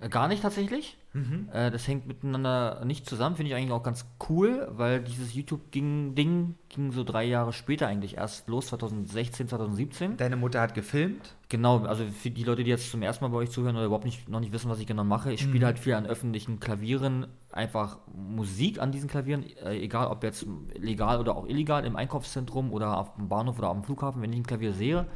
[0.00, 0.96] Äh, Gar nicht tatsächlich.
[1.12, 1.48] Mhm.
[1.52, 6.14] Äh, das hängt miteinander nicht zusammen, finde ich eigentlich auch ganz cool, weil dieses YouTube-Ding
[6.14, 6.56] ging
[6.90, 10.16] so drei Jahre später eigentlich erst los, 2016, 2017.
[10.16, 11.36] Deine Mutter hat gefilmt.
[11.48, 14.04] Genau, also für die Leute, die jetzt zum ersten Mal bei euch zuhören oder überhaupt
[14.04, 17.28] nicht, noch nicht wissen, was ich genau mache, ich spiele halt viel an öffentlichen Klavieren,
[17.52, 22.72] einfach Musik an diesen Klavieren, äh, egal ob jetzt legal oder auch illegal, im Einkaufszentrum
[22.72, 25.06] oder auf dem Bahnhof oder am Flughafen, wenn ich ein Klavier sehe,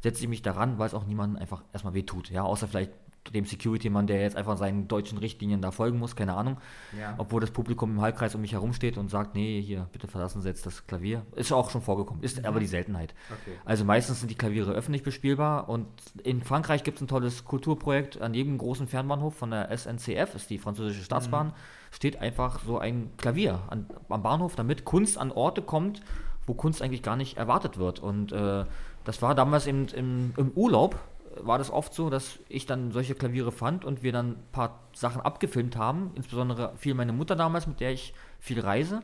[0.00, 2.92] setze ich mich daran, weil es auch niemandem einfach erstmal wehtut, ja, außer vielleicht
[3.34, 6.58] dem Security-Mann, der jetzt einfach seinen deutschen Richtlinien da folgen muss, keine Ahnung.
[6.98, 7.14] Ja.
[7.18, 10.42] Obwohl das Publikum im Halbkreis um mich herum steht und sagt, nee, hier, bitte verlassen
[10.42, 11.24] Sie jetzt das Klavier.
[11.34, 13.14] Ist auch schon vorgekommen, ist aber die Seltenheit.
[13.30, 13.56] Okay.
[13.64, 15.86] Also meistens sind die Klaviere öffentlich bespielbar und
[16.22, 20.50] in Frankreich gibt es ein tolles Kulturprojekt an jedem großen Fernbahnhof von der SNCF, ist
[20.50, 21.52] die französische Staatsbahn,
[21.90, 26.00] steht einfach so ein Klavier an, am Bahnhof, damit Kunst an Orte kommt,
[26.46, 27.98] wo Kunst eigentlich gar nicht erwartet wird.
[27.98, 28.64] Und äh,
[29.04, 30.98] das war damals im, im, im Urlaub,
[31.40, 34.80] war das oft so, dass ich dann solche Klaviere fand und wir dann ein paar
[34.94, 39.00] Sachen abgefilmt haben, insbesondere viel meine Mutter damals, mit der ich viel reise.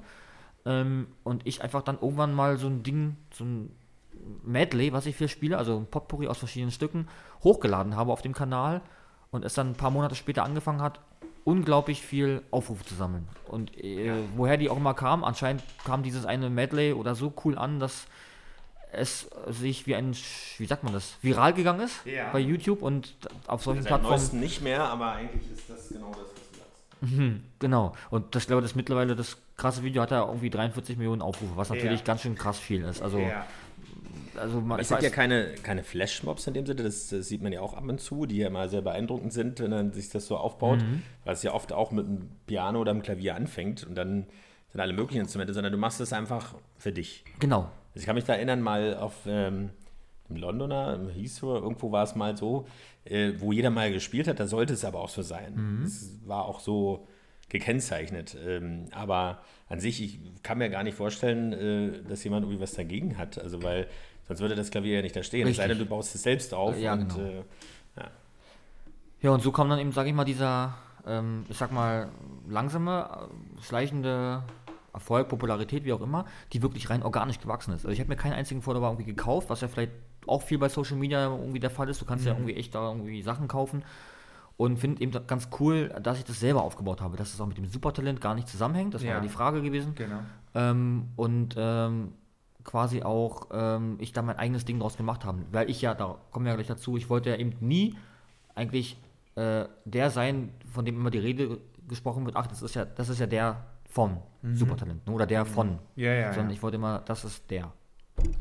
[0.65, 3.75] Ähm, und ich einfach dann irgendwann mal so ein Ding, so ein
[4.45, 7.09] Medley, was ich viel spiele, also ein Potpourri aus verschiedenen Stücken,
[7.43, 8.81] hochgeladen habe auf dem Kanal
[9.31, 11.01] und es dann ein paar Monate später angefangen hat,
[11.45, 13.27] unglaublich viel Aufrufe zu sammeln.
[13.49, 17.59] Und äh, woher die auch immer kam, anscheinend kam dieses eine Medley oder so cool
[17.59, 18.07] an, dass
[18.93, 20.15] es sich wie ein,
[20.59, 22.31] wie sagt man das, viral gegangen ist Ja.
[22.33, 23.15] bei YouTube und
[23.47, 24.41] auf solchen Seit Plattformen.
[24.41, 26.19] nicht mehr, aber eigentlich ist das genau das,
[27.01, 27.41] was du sagst.
[27.59, 27.93] Genau.
[28.11, 31.53] Und das glaube ich, das mittlerweile das krasse Video hat ja irgendwie 43 Millionen Aufrufe,
[31.57, 32.07] was natürlich Ja.
[32.07, 33.01] ganz schön krass viel ist.
[33.03, 33.47] Also, Ja.
[34.37, 37.43] also man, Es ich sind ja keine, keine Flashmobs in dem Sinne, das, das sieht
[37.43, 40.11] man ja auch ab und zu, die ja mal sehr beeindruckend sind, wenn dann sich
[40.11, 40.81] das so aufbaut,
[41.25, 44.27] weil es ja oft auch mit einem Piano oder einem Klavier anfängt und dann
[44.71, 47.25] sind alle möglichen Instrumente, sondern du machst es einfach für dich.
[47.39, 47.71] genau.
[47.95, 49.71] Also ich kann mich da erinnern, mal auf ähm,
[50.29, 52.67] im Londoner, im Heathrow, irgendwo war es mal so,
[53.05, 55.83] äh, wo jeder mal gespielt hat, da sollte es aber auch so sein.
[55.85, 57.07] Es war auch so
[57.49, 58.37] gekennzeichnet.
[58.47, 62.73] Ähm, aber an sich, ich kann mir gar nicht vorstellen, äh, dass jemand irgendwie was
[62.73, 63.39] dagegen hat.
[63.39, 63.87] Also weil
[64.27, 65.47] sonst würde das Klavier ja nicht da stehen.
[65.47, 67.29] Es sei denn, du baust es selbst auf Ja, und genau.
[67.29, 67.43] äh,
[69.21, 70.75] Ja, und so kam dann eben, sage ich mal, dieser,
[71.07, 72.09] ähm, ich sag mal,
[72.49, 73.29] langsame,
[73.59, 74.43] äh, schleichende
[74.93, 77.85] Erfolg, Popularität, wie auch immer, die wirklich rein organisch gewachsen ist.
[77.85, 79.93] Also ich habe mir keinen einzigen Follower irgendwie gekauft, was ja vielleicht
[80.27, 82.01] auch viel bei Social Media irgendwie der Fall ist.
[82.01, 83.85] Du kannst ja irgendwie echt da irgendwie Sachen kaufen.
[84.59, 87.57] Und finde eben ganz cool, dass ich das selber aufgebaut habe, dass es auch mit
[87.57, 88.95] dem Supertalent gar nicht zusammenhängt.
[88.95, 89.15] Das war Ja.
[89.17, 89.95] ja die Frage gewesen.
[89.95, 90.21] Genau.
[90.55, 92.13] Ähm, und ähm,
[92.63, 95.39] quasi auch ähm, ich da mein eigenes Ding draus gemacht habe.
[95.51, 97.97] Weil ich ja, da kommen wir ja gleich dazu, ich wollte ja eben nie
[98.55, 98.99] eigentlich
[99.35, 103.09] äh, der sein, von dem immer die Rede gesprochen wird, ach, das ist ja, das
[103.09, 104.19] ist ja der vom
[104.55, 105.13] Supertalent ne?
[105.13, 105.79] oder der von.
[105.97, 106.57] Ja, ja, Sondern ja.
[106.57, 107.73] ich wollte immer, das ist der.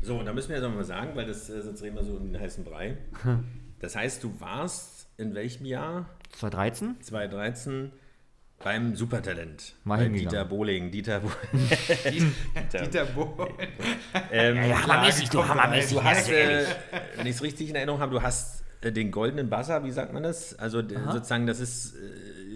[0.02, 2.12] So, und da müssen wir jetzt nochmal sagen, weil das, äh, sonst reden wir so
[2.14, 2.96] um den heißen Brei.
[3.80, 6.06] Das heißt, du warst in welchem Jahr?
[6.38, 6.98] 2013?
[7.00, 7.90] 2013
[8.62, 9.74] beim Supertalent.
[9.82, 10.20] Mal bei.
[10.20, 10.92] Dieter Bohling.
[10.92, 11.28] Dieter Bo
[12.72, 13.52] Dieter Bohlen.
[14.30, 15.96] ähm, hammermäßig, du hammermäßig.
[15.96, 16.64] Du hast, äh,
[17.16, 20.12] wenn ich es richtig in Erinnerung habe, du hast äh, den goldenen Buzzer, wie sagt
[20.12, 20.56] man das?
[20.58, 21.96] Also d- sozusagen, das ist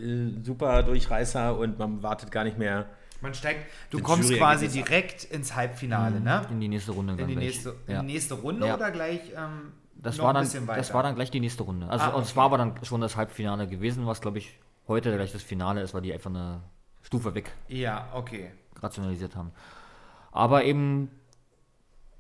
[0.07, 2.87] äh, super Durchreißer und man wartet gar nicht mehr.
[3.21, 4.73] Man steigt, du kommst Jury quasi ab.
[4.73, 6.47] direkt ins Halbfinale, ne?
[6.51, 7.13] In die nächste Runde.
[7.15, 7.45] In die gleich.
[7.47, 8.01] nächste, in ja.
[8.01, 8.75] die nächste Runde Ja.
[8.75, 10.79] oder gleich ähm, Das noch war, ein dann, bisschen weiter?
[10.79, 11.89] das war dann gleich die nächste Runde.
[11.89, 12.37] Also Ah, und es okay.
[12.37, 15.95] war aber dann schon das Halbfinale gewesen, was glaube ich heute gleich das Finale ist,
[15.95, 16.61] weil die einfach eine
[17.03, 18.51] Stufe weg Ja, okay.
[18.83, 19.51] rationalisiert haben.
[20.33, 21.11] Aber eben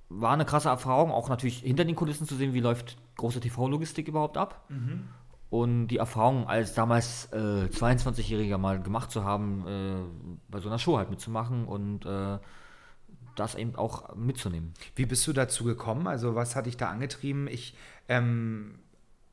[0.08, 4.08] war eine krasse Erfahrung, auch natürlich hinter den Kulissen zu sehen, wie läuft große TV-Logistik
[4.08, 4.64] überhaupt ab.
[4.70, 5.08] Mhm.
[5.48, 7.36] Und die Erfahrung als damals äh,
[7.70, 12.38] 22-Jähriger mal gemacht zu haben, äh, bei so einer Show halt mitzumachen und äh,
[13.36, 14.72] das eben auch mitzunehmen.
[14.96, 16.06] Wie bist du dazu gekommen?
[16.08, 17.46] Also was hat dich da angetrieben?
[17.48, 17.76] Ich,
[18.08, 18.80] ähm,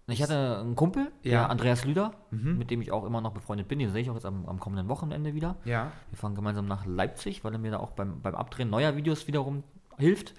[0.07, 1.47] Ich hatte einen Kumpel, Ja.
[1.47, 2.11] Andreas Lüder,
[2.57, 3.79] mit dem ich auch immer noch befreundet bin.
[3.79, 5.55] Den sehe ich auch jetzt am, am kommenden Wochenende wieder.
[5.65, 5.91] ja.
[6.11, 9.25] Wir fahren gemeinsam nach Leipzig, weil er mir da auch beim, beim Abdrehen neuer Videos
[9.27, 9.63] wiederum
[9.97, 10.35] hilft.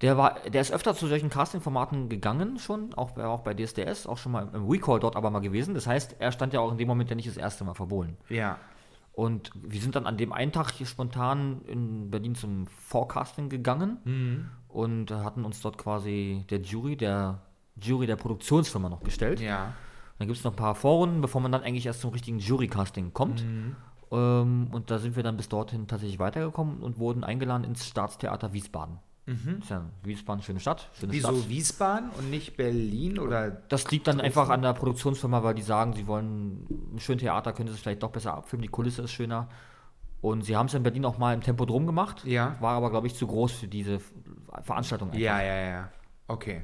[0.00, 4.06] Der, war, der ist öfter zu solchen Casting-Formaten gegangen schon, auch, bei- auch bei DSDS,
[4.06, 5.74] auch schon mal im Recall dort aber mal gewesen.
[5.74, 8.16] Das heißt, er stand ja auch in dem Moment ja nicht das erste Mal verbohlen.
[8.28, 8.58] Ja.
[9.12, 13.98] Und wir sind dann an dem einen Tag hier spontan in Berlin zum Forecasting gegangen
[14.68, 17.40] und hatten uns dort quasi der Jury, der
[17.80, 19.40] Jury der Produktionsfirma noch gestellt.
[19.40, 19.72] Ja.
[20.20, 23.12] Dann gibt es noch ein paar Vorrunden, bevor man dann eigentlich erst zum richtigen Jurycasting
[23.12, 23.44] kommt.
[24.12, 28.52] Ähm, und da sind wir dann bis dorthin tatsächlich weitergekommen und wurden eingeladen ins Staatstheater
[28.52, 28.98] Wiesbaden.
[29.60, 31.48] Ist ja Wiesbaden, schöne Stadt, schöne Wieso Stadt.
[31.50, 35.92] Wiesbaden und nicht Berlin oder Das liegt dann einfach an der Produktionsfirma, weil die sagen,
[35.92, 39.12] sie wollen ein schönes Theater, können sie es vielleicht doch besser abfilmen, die Kulisse ist
[39.12, 39.48] schöner.
[40.20, 42.56] Und sie haben es in Berlin auch mal im Tempodrom gemacht, Ja.
[42.60, 44.00] war aber, glaube ich, zu groß für diese
[44.62, 45.08] Veranstaltung.
[45.10, 45.20] einfach.
[45.20, 45.88] Ja, ja, ja.
[46.26, 46.62] Okay.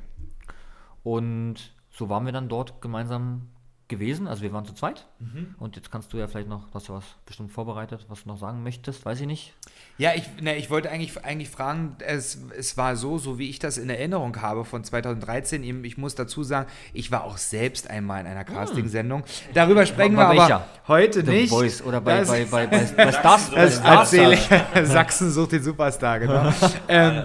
[1.02, 3.48] Und so waren wir dann dort gemeinsam
[3.86, 4.26] gewesen.
[4.26, 5.06] Also wir waren zu zweit.
[5.18, 5.54] Mhm.
[5.58, 8.28] Und jetzt kannst du ja vielleicht noch, du hast ja was bestimmt vorbereitet, was du
[8.30, 9.52] noch sagen möchtest, weiß ich nicht.
[9.98, 13.58] Ja, ich, ne, ich wollte eigentlich, eigentlich fragen, es, es war so, so wie ich
[13.58, 15.62] das in Erinnerung habe von 2013.
[15.62, 19.22] Eben, Ich muss dazu sagen, ich war auch selbst einmal in einer Casting-Sendung.
[19.52, 20.64] Darüber sprechen Bei wir aber welcher?
[20.88, 21.50] heute The nicht.
[21.50, 23.50] Voice oder bei, Das- bei, bei, bei, bei Stars.
[23.50, 24.48] bei Das Stars- erzähle ich.
[24.88, 26.52] Sachsen sucht den Superstar, genau.
[26.88, 27.24] ähm,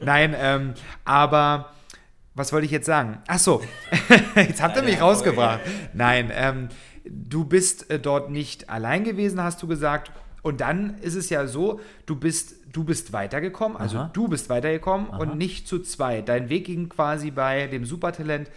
[0.00, 1.70] nein, ähm, aber
[2.36, 3.18] was wollte ich jetzt sagen?
[3.26, 3.62] Ach so,
[4.36, 5.60] jetzt habt ihr mich rausgebracht.
[5.94, 6.68] Nein, ähm,
[7.04, 10.12] du bist äh, dort nicht allein gewesen, hast du gesagt.
[10.42, 14.10] Und dann ist es ja so, du bist, du bist weitergekommen, also Aha.
[14.12, 16.28] du bist weitergekommen und nicht zu zweit.
[16.28, 18.48] Dein Weg ging quasi bei dem Supertalent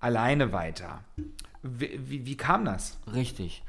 [0.00, 1.00] alleine weiter.
[1.62, 2.98] Wie, wie, wie kam das?
[3.12, 3.62] Richtig.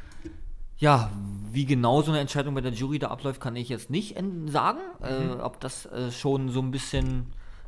[0.78, 1.10] Ja,
[1.52, 4.48] wie genau so eine Entscheidung bei der Jury da abläuft, kann ich jetzt nicht en-
[4.50, 4.80] sagen.
[5.02, 7.28] Äh, ob das äh, schon so ein bisschen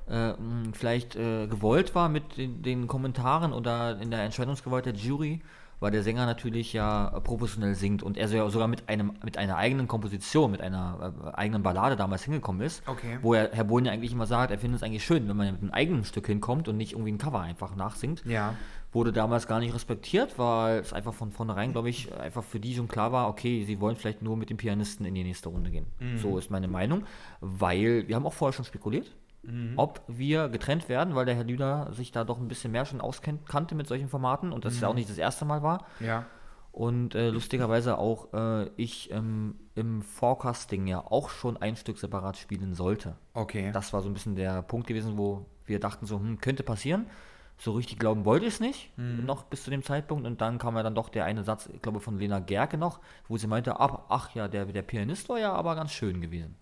[0.09, 0.33] äh,
[0.73, 5.41] vielleicht äh, gewollt war mit den, den Kommentaren oder in der Entscheidungsgewalt der Jury,
[5.79, 9.87] weil der Sänger natürlich ja professionell singt und er sogar mit einem mit einer eigenen
[9.87, 13.19] Komposition, mit einer äh, eigenen Ballade damals hingekommen ist, Okay.
[13.21, 15.51] wo er, Herr Bohlen ja eigentlich immer sagt, er findet es eigentlich schön, wenn man
[15.51, 18.55] mit einem eigenen Stück hinkommt und nicht irgendwie ein Cover einfach nachsingt Ja.
[18.91, 22.73] wurde damals gar nicht respektiert, weil es einfach von vornherein, glaube ich, einfach für die
[22.73, 25.69] schon klar war, okay, sie wollen vielleicht nur mit dem Pianisten in die nächste Runde
[25.69, 25.85] gehen.
[26.15, 27.03] So ist meine Meinung,
[27.39, 29.11] weil wir haben auch vorher schon spekuliert,
[29.77, 32.99] ob wir getrennt werden, weil der Herr Lüder sich da doch ein bisschen mehr schon
[32.99, 35.85] auskannte mit solchen Formaten und das ja auch nicht das erste Mal war.
[35.99, 36.25] Ja.
[36.73, 42.37] Und äh, lustigerweise auch äh, ich ähm, im Forecasting ja auch schon ein Stück separat
[42.37, 43.15] spielen sollte.
[43.33, 43.71] Okay.
[43.71, 47.07] Das war so ein bisschen der Punkt gewesen, wo wir dachten so, hm, könnte passieren.
[47.57, 50.27] So richtig glauben wollte ich es nicht, noch bis zu dem Zeitpunkt.
[50.27, 52.99] Und dann kam ja dann doch der eine Satz, ich glaube von Lena Gerke noch,
[53.27, 56.55] wo sie meinte, ach, ach ja, der, der Pianist war ja aber ganz schön gewesen.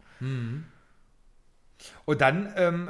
[2.05, 2.89] Und dann, ähm,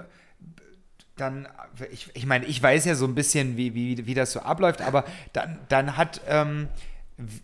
[1.16, 1.48] dann,
[1.92, 4.82] ich, ich meine, ich weiß ja so ein bisschen, wie, wie, wie das so abläuft,
[4.82, 6.68] aber dann, dann hat, ähm,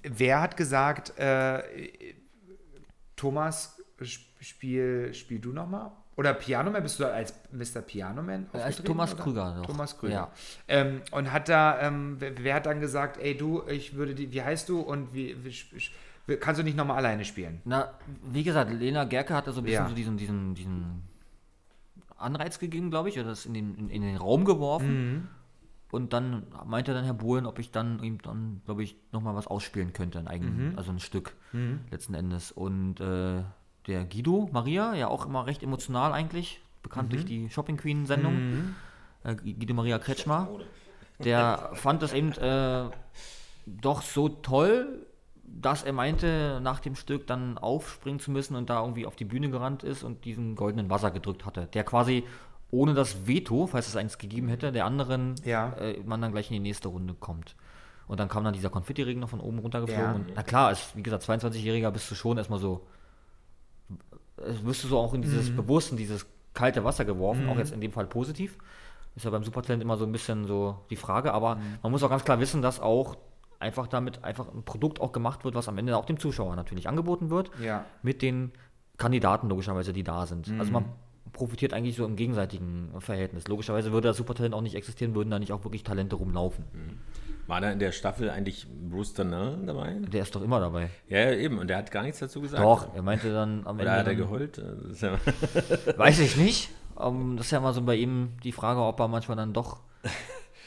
[0.04, 1.64] wer hat gesagt, äh,
[3.16, 5.92] Thomas, sp- spiel, spiel du nochmal?
[6.18, 7.82] Oder Pianoman, bist du da als Mr.
[7.82, 8.48] Pianoman?
[8.52, 9.24] Als Thomas oder?
[9.24, 9.66] Krüger doch.
[9.66, 10.14] Thomas Krüger.
[10.14, 10.32] Ja.
[10.68, 14.42] Ähm, und hat da, ähm, wer, hat dann gesagt, ey du, ich würde die, wie
[14.44, 17.62] heißt du und wie, wie kannst du nicht nochmal alleine spielen?
[17.64, 19.90] Na, wie gesagt, Lena Gerke hatte so ein bisschen Ja.
[19.90, 21.04] so diesen, diesen, diesen
[22.22, 24.88] Anreiz gegeben, glaube ich, oder das in den, in, in den Raum geworfen.
[25.92, 29.48] Und dann meinte dann Herr Bohlen, ob ich dann ihm dann, glaube ich, nochmal was
[29.48, 31.36] ausspielen könnte, ein eigen, also ein Stück
[31.92, 32.52] letzten Endes.
[32.54, 33.44] Und äh,
[33.88, 38.34] der Guido Maria, ja auch immer recht emotional eigentlich, bekannt durch die Shopping Queen-Sendung,
[39.24, 40.48] äh, Guido Maria Kretschmer,
[41.24, 42.90] der fand das eben äh,
[43.68, 45.06] doch so toll,
[45.60, 49.26] dass er meinte, nach dem Stück dann aufspringen zu müssen und da irgendwie auf die
[49.26, 52.24] Bühne gerannt ist und diesen goldenen Wasser gedrückt hatte, der quasi
[52.72, 55.74] ohne das Veto, falls es eins gegeben hätte, der anderen Ja.
[55.74, 57.56] äh, man dann gleich in die nächste Runde kommt.
[58.08, 60.04] Und dann kam dann dieser Konfettiregen noch von oben runtergeflogen.
[60.06, 60.16] Ja.
[60.16, 62.86] Und na klar, als, wie gesagt, 22-Jähriger bist du schon erstmal so,
[64.38, 65.56] wirst du so auch in dieses Mhm.
[65.58, 68.58] Bewusst, in dieses kalte Wasser geworfen, auch jetzt in dem Fall positiv.
[69.16, 71.62] Ist ja beim Supertalent immer so ein bisschen so die Frage, aber Mhm.
[71.84, 73.16] man muss auch ganz klar wissen, dass auch
[73.62, 76.88] einfach damit einfach ein Produkt auch gemacht wird, was am Ende auch dem Zuschauer natürlich
[76.90, 77.86] angeboten wird, Ja.
[78.02, 78.52] mit den
[78.98, 80.50] Kandidaten logischerweise, die da sind.
[80.60, 80.74] Also Mhm.
[80.74, 80.86] man
[81.34, 83.48] profitiert eigentlich so im gegenseitigen Verhältnis.
[83.48, 86.66] Logischerweise würde das Supertalent auch nicht existieren, würden da nicht auch wirklich Talente rumlaufen.
[87.48, 89.94] War da in der Staffel eigentlich Bruce Danner dabei?
[90.12, 90.90] Der ist doch immer dabei.
[91.08, 91.58] Ja, eben.
[91.58, 92.62] Und der hat gar nichts dazu gesagt.
[92.64, 94.62] Doch, er meinte dann am Oder hat er geheult?
[95.02, 95.18] Ja
[95.98, 96.70] Weiß ich nicht.
[97.00, 99.80] Ähm, das ist ja immer so bei ihm die Frage, ob er manchmal dann doch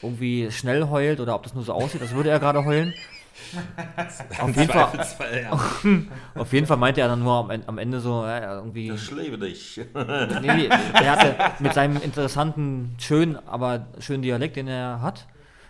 [0.01, 2.93] irgendwie schnell heult oder ob das nur so aussieht, als würde er gerade heulen.
[4.39, 5.51] Auf jeden, Fall, ja.
[6.35, 8.91] auf jeden Fall meinte er dann nur am, En- am Ende so, ja, irgendwie.
[8.91, 9.81] Ich liebe dich.
[10.41, 15.27] Nee, er hatte mit seinem interessanten, schönen, aber schönen Dialekt, den er hat.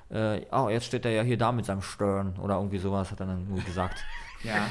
[0.10, 3.20] Äh, oh, jetzt steht er ja hier da mit seinem Stern oder irgendwie sowas, hat
[3.20, 3.98] er dann nur gesagt.
[4.44, 4.68] Ja.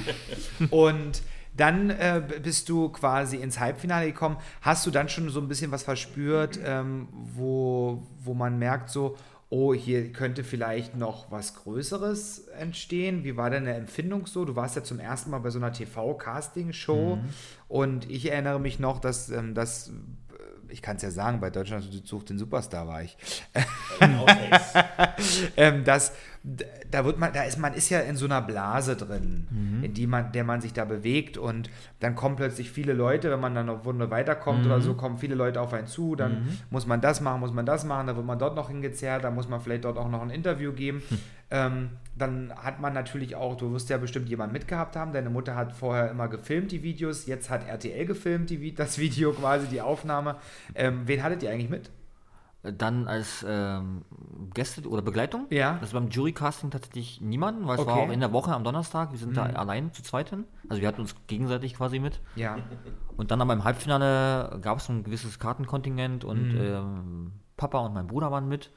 [0.70, 1.22] Und
[1.56, 4.36] dann äh, bist du quasi ins Halbfinale gekommen.
[4.60, 9.16] Hast du dann schon so ein bisschen was verspürt, ähm, wo, wo man merkt, so,
[9.54, 13.22] oh, hier könnte vielleicht noch was Größeres entstehen?
[13.22, 14.44] Wie war deine Empfindung so?
[14.44, 17.18] Du warst ja zum ersten Mal bei so einer TV-Casting-Show
[17.68, 19.92] und ich erinnere mich noch, dass ähm, das.
[20.70, 23.16] Ich kann es ja sagen, bei Deutschland sucht den Superstar war ich.
[25.56, 26.12] ähm, das,
[26.90, 29.46] da wird man, da ist man ist ja in so einer Blase drin,
[29.82, 33.40] in die man, der man sich da bewegt und dann kommen plötzlich viele Leute, wenn
[33.40, 36.86] man dann noch Runde weiterkommt oder so, kommen viele Leute auf einen zu, dann muss
[36.86, 39.48] man das machen, muss man das machen, dann wird man dort noch hingezerrt, dann muss
[39.48, 41.02] man vielleicht dort auch noch ein Interview geben.
[41.50, 45.54] Ähm, dann hat man natürlich auch, du wirst ja bestimmt jemanden mitgehabt haben, deine Mutter
[45.54, 49.80] hat vorher immer gefilmt die Videos, jetzt hat RTL gefilmt die, das Video quasi, die
[49.80, 50.36] Aufnahme.
[50.74, 51.90] Ähm, wen hattet ihr eigentlich mit?
[52.72, 54.02] Dann als ähm,
[54.54, 55.46] Gäste oder Begleitung.
[55.50, 55.76] Ja.
[55.80, 57.90] Das war beim Jurycasting tatsächlich niemanden, weil es Okay.
[57.92, 57.96] Mhm.
[57.96, 59.12] war auch in der Woche am Donnerstag.
[59.12, 60.44] Wir sind da allein zu zweit hin.
[60.70, 62.20] Also wir hatten uns gegenseitig quasi mit.
[62.36, 62.56] Ja.
[63.18, 66.58] Und dann aber im Halbfinale gab es ein gewisses Kartenkontingent und Mhm.
[66.60, 68.70] ähm, Papa und mein Bruder waren mit.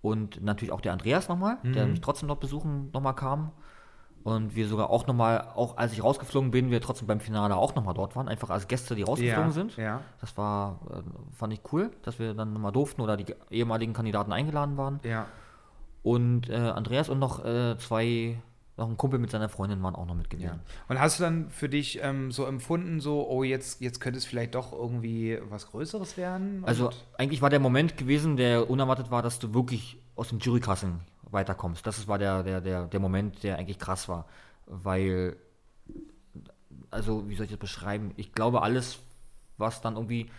[0.00, 1.90] Und natürlich auch der Andreas nochmal, der Mhm.
[1.92, 3.52] mich trotzdem noch besuchen nochmal kam.
[4.24, 7.74] Und wir sogar auch nochmal, auch als ich rausgeflogen bin, wir trotzdem beim Finale auch
[7.74, 9.76] nochmal dort waren, einfach als Gäste, die rausgeflogen Ja, sind.
[9.76, 10.00] ja.
[10.20, 13.92] Das war, äh, fand ich cool, dass wir dann nochmal durften oder die ge- ehemaligen
[13.94, 15.00] Kandidaten eingeladen waren.
[15.02, 15.26] Ja.
[16.02, 18.38] Und äh, Andreas und noch äh, zwei,
[18.76, 20.58] noch ein Kumpel mit seiner Freundin waren auch noch mit Ja.
[20.88, 24.24] Und hast du dann für dich ähm, so empfunden, so, oh, jetzt, jetzt könnte es
[24.26, 26.62] vielleicht doch irgendwie was Größeres werden?
[26.66, 31.00] Also eigentlich war der Moment gewesen, der unerwartet war, dass du wirklich aus dem Jurycasting
[31.30, 31.86] weiterkommst.
[31.86, 34.26] Das war der, der, der, der Moment, der eigentlich krass war.
[34.66, 35.36] Weil,
[36.90, 38.12] also wie soll ich das beschreiben?
[38.16, 38.98] Ich glaube, alles,
[39.56, 40.30] was dann irgendwie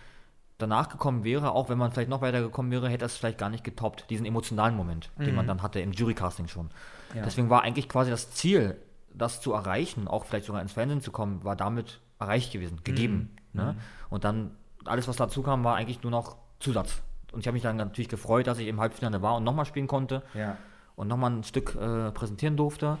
[0.58, 3.48] danach gekommen wäre, auch wenn man vielleicht noch weiter gekommen wäre, hätte es vielleicht gar
[3.48, 4.10] nicht getoppt.
[4.10, 6.70] Diesen emotionalen Moment, den man dann hatte im Jurycasting schon.
[7.14, 7.22] Ja.
[7.22, 8.76] Deswegen war eigentlich quasi das Ziel,
[9.12, 13.36] das zu erreichen, auch vielleicht sogar ins Fernsehen zu kommen, war damit erreicht gewesen, gegeben.
[13.52, 13.76] Ne?
[14.10, 14.52] Und dann
[14.84, 17.02] alles, was dazu kam, war eigentlich nur noch Zusatz.
[17.32, 19.86] Und ich habe mich dann natürlich gefreut, dass ich im Halbfinale war und nochmal spielen
[19.86, 20.56] konnte ja.
[21.00, 22.98] Und nochmal ein Stück äh, präsentieren durfte.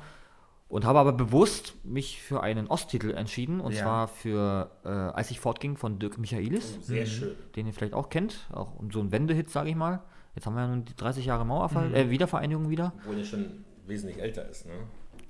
[0.68, 3.82] Und habe aber bewusst mich für einen Osttitel entschieden, und Ja.
[3.82, 7.32] zwar für äh, Als ich fortging von Dirk Michaelis, Sehr schön.
[7.56, 10.00] den ihr vielleicht auch kennt, auch so ein Wendehit, sage ich mal.
[10.36, 11.94] Jetzt haben wir ja nun die 30 Jahre Mauerfall, Mhm.
[11.96, 12.92] äh, Wiedervereinigung wieder.
[13.00, 14.72] Obwohl er schon wesentlich älter ist, ne?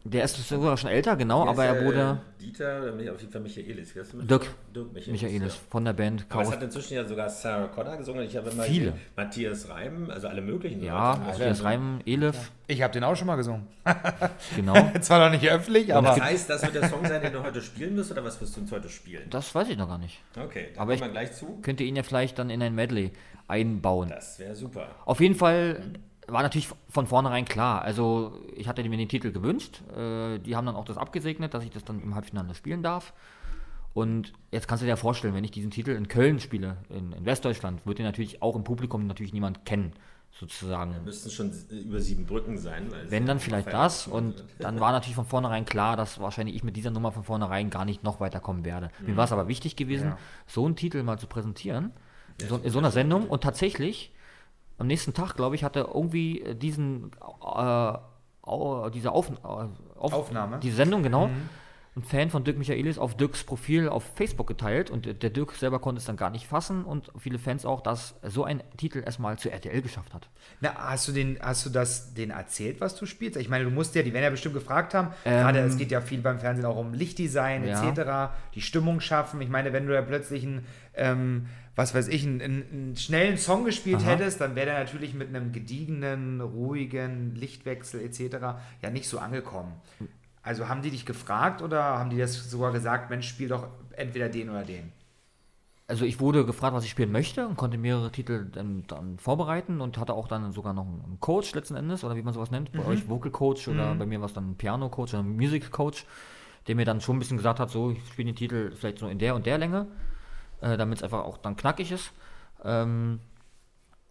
[0.03, 3.43] Der ist sogar schon älter, genau, aber er wurde Äh, Dieter, oder auf jeden Fall
[3.43, 3.93] Michaelis.
[3.93, 5.23] Dirk Dirk Michaelis.
[5.23, 5.61] Michaelis Ja.
[5.69, 6.57] von der Band Aber es Chaos.
[6.57, 8.25] hat inzwischen ja sogar Sarah Connor gesungen.
[8.25, 8.95] Ich habe immer Viele.
[9.15, 10.83] Matthias Reim, also alle möglichen.
[10.83, 11.25] Ja, Leute.
[11.27, 13.67] Matthias Reim, Elif, Ich habe den auch schon mal gesungen.
[14.57, 14.75] genau.
[15.03, 16.09] Zwar noch nicht öffentlich, aber.
[16.09, 18.57] Das heißt, das wird der Song sein, den du heute spielen wirst, oder was wirst
[18.57, 19.25] du uns heute spielen?
[19.29, 20.19] Das weiß ich noch gar nicht.
[20.35, 21.59] Okay, da Aber kommen ich- wir gleich zu.
[21.61, 23.11] Könnt ihr ihn ja vielleicht dann in ein Medley
[23.49, 24.09] einbauen.
[24.09, 24.87] Das wäre super.
[25.05, 25.83] Auf jeden Fall
[26.33, 27.83] war natürlich von vornherein klar.
[27.83, 29.83] Also ich hatte mir den Titel gewünscht.
[29.97, 33.12] Äh, die haben dann auch das abgesegnet, dass ich das dann im Halbfinale spielen darf.
[33.93, 37.12] Und jetzt kannst du dir ja vorstellen, wenn ich diesen Titel in Köln spiele, in,
[37.12, 39.93] in Westdeutschland, wird den natürlich auch im Publikum natürlich niemand kennen,
[40.31, 40.95] sozusagen.
[41.05, 42.88] Müssten schon über sieben Brücken sein.
[43.09, 46.62] Wenn dann ja vielleicht das und dann war natürlich von vornherein klar, dass wahrscheinlich ich
[46.62, 48.90] mit dieser Nummer von vornherein gar nicht noch weiterkommen werde.
[49.05, 50.19] Mir war es aber wichtig gewesen, Ja.
[50.47, 51.90] so einen Titel mal zu präsentieren,
[52.40, 54.12] in so, in so einer Sendung und tatsächlich
[54.81, 57.93] am nächsten Tag, glaube ich, hatte irgendwie äh, diesen äh,
[58.93, 60.59] diese Auf, äh, auf, Aufnahme.
[60.59, 61.29] diese Sendung genau
[61.96, 65.81] ein Fan von Dirk Michaelis auf Dirks Profil auf Facebook geteilt und der Dirk selber
[65.81, 69.38] konnte es dann gar nicht fassen und viele Fans auch, dass so ein Titel erstmal
[69.38, 70.29] zu RTL geschafft hat.
[70.61, 73.37] Na, hast du den, hast du das denen erzählt, was du spielst?
[73.38, 75.09] Ich meine, du musst ja, die werden ja bestimmt gefragt haben.
[75.24, 77.90] Gerade es geht ja viel beim Fernsehen auch um Lichtdesign Ja.
[77.90, 79.40] etc., die Stimmung schaffen.
[79.40, 83.37] Ich meine, wenn du da plötzlich einen, ähm, was weiß ich, einen, einen, einen schnellen
[83.37, 84.11] Song gespielt Aha.
[84.11, 88.37] hättest, dann wäre der natürlich mit einem gediegenen, ruhigen Lichtwechsel etc.
[88.81, 89.72] ja nicht so angekommen.
[90.42, 94.29] Also haben die dich gefragt oder haben die das sogar gesagt, Mensch, spiel doch entweder
[94.29, 94.92] den oder den?
[95.87, 99.81] Also ich wurde gefragt, was ich spielen möchte und konnte mehrere Titel dann, dann vorbereiten
[99.81, 102.70] und hatte auch dann sogar noch einen Coach letzten Endes oder wie man sowas nennt.
[102.70, 105.35] Bei euch Vocal Coach oder bei mir war es dann ein Piano Coach oder ein
[105.35, 106.07] Music Coach,
[106.68, 109.09] der mir dann schon ein bisschen gesagt hat, so ich spiele den Titel vielleicht so
[109.09, 109.88] in der und der Länge,
[110.61, 112.12] äh, damit es einfach auch dann knackig ist.
[112.64, 113.18] Ähm,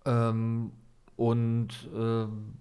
[0.05, 0.73] ähm,
[1.15, 2.55] und ähm,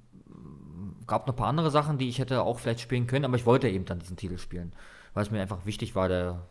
[1.07, 3.47] gab noch ein paar andere Sachen, die ich hätte auch vielleicht spielen können, aber ich
[3.47, 4.73] wollte eben dann diesen Titel spielen,
[5.15, 6.43] weil es mir einfach wichtig war, der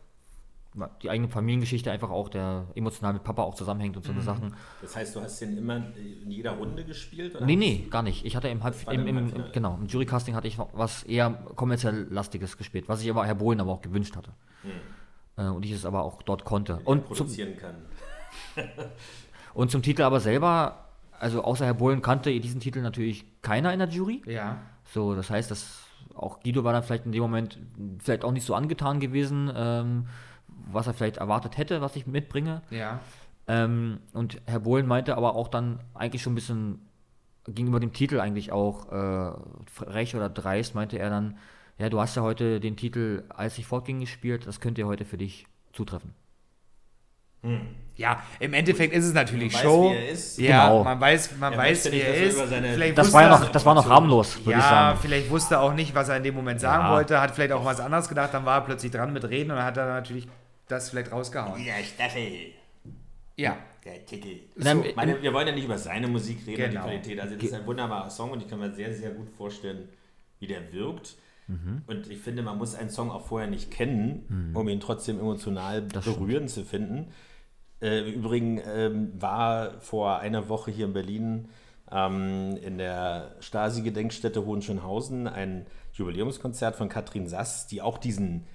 [1.01, 4.55] die eigene Familiengeschichte einfach auch, der emotional mit Papa auch zusammenhängt und so eine Sachen.
[4.81, 7.35] Das heißt, du hast den immer in jeder Runde gespielt?
[7.35, 7.45] Oder?
[7.45, 8.25] Nee, nee, gar nicht.
[8.25, 12.07] Ich hatte im, Halb, im, im, im genau, im Jurycasting hatte ich was eher kommerziell
[12.11, 14.31] lastiges gespielt, was ich aber Herr Bohlen aber auch gewünscht hatte.
[15.37, 16.79] Äh, und ich es aber auch dort konnte.
[16.83, 17.75] Und zum, produzieren kann.
[19.53, 20.86] und zum Titel aber selber,
[21.19, 24.21] also außer Herr Bohlen kannte diesen Titel natürlich keiner in der Jury.
[24.25, 24.59] Ja.
[24.85, 25.83] So, das heißt, dass
[26.15, 27.59] auch Guido war dann vielleicht in dem Moment
[27.99, 30.07] vielleicht auch nicht so angetan gewesen, ähm,
[30.71, 32.61] was er vielleicht erwartet hätte, was ich mitbringe.
[32.69, 32.99] Ja.
[33.47, 36.79] Ähm, und Herr Bohlen meinte aber auch dann eigentlich schon ein bisschen
[37.47, 39.31] gegenüber dem Titel eigentlich auch äh,
[39.71, 41.37] frech oder dreist, meinte er dann,
[41.77, 45.05] ja, du hast ja heute den Titel Als ich fortging gespielt, das könnte ja heute
[45.05, 46.13] für dich zutreffen.
[47.95, 49.89] Ja, im Endeffekt ist es natürlich Man weiß, Show.
[49.91, 50.37] wie er ist.
[50.37, 50.83] Ja, Genau.
[50.83, 52.41] man weiß, man Er weiß, wie nicht, er er ist.
[52.41, 54.99] Vielleicht Das war ja noch, das war noch harmlos, würde ich ja, sagen.
[55.01, 56.91] vielleicht wusste er auch nicht, was er in dem Moment sagen Ja.
[56.93, 59.57] wollte, hat vielleicht auch was anderes gedacht, dann war er plötzlich dran mit Reden und
[59.57, 60.27] dann hat er natürlich
[60.67, 61.63] das vielleicht rausgehauen.
[61.63, 62.51] Ja, Staffel.
[63.35, 63.57] Ja.
[63.83, 64.41] Der Titel.
[64.55, 66.83] Ich meine, wir wollen ja nicht über seine Musik reden, und die Genau.
[66.83, 67.19] Qualität.
[67.21, 69.87] Also das ist ein wunderbarer Song und ich kann mir sehr, sehr gut vorstellen,
[70.39, 71.15] wie der wirkt.
[71.47, 71.83] Mhm.
[71.87, 75.81] Und ich finde, man muss einen Song auch vorher nicht kennen, um ihn trotzdem emotional
[75.81, 77.07] berührend zu finden.
[77.81, 81.49] Äh, Im Übrigen ähm, war vor einer Woche hier in Berlin
[81.91, 88.45] ähm, in der Stasi-Gedenkstätte Hohenschönhausen ein Jubiläumskonzert von Katrin Sass, die auch diesen,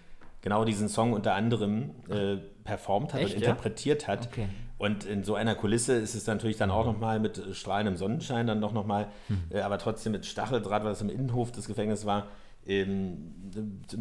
[0.41, 3.49] genau diesen Song unter anderem äh, performt hat Echt, und ja?
[3.49, 4.29] interpretiert hat.
[4.29, 4.49] Okay.
[4.79, 8.61] Und in so einer Kulisse ist es natürlich dann auch nochmal mit strahlendem Sonnenschein, dann
[8.61, 9.07] doch nochmal,
[9.51, 12.27] äh, aber trotzdem mit Stacheldraht, weil es im Innenhof des Gefängnisses war,
[12.65, 13.35] im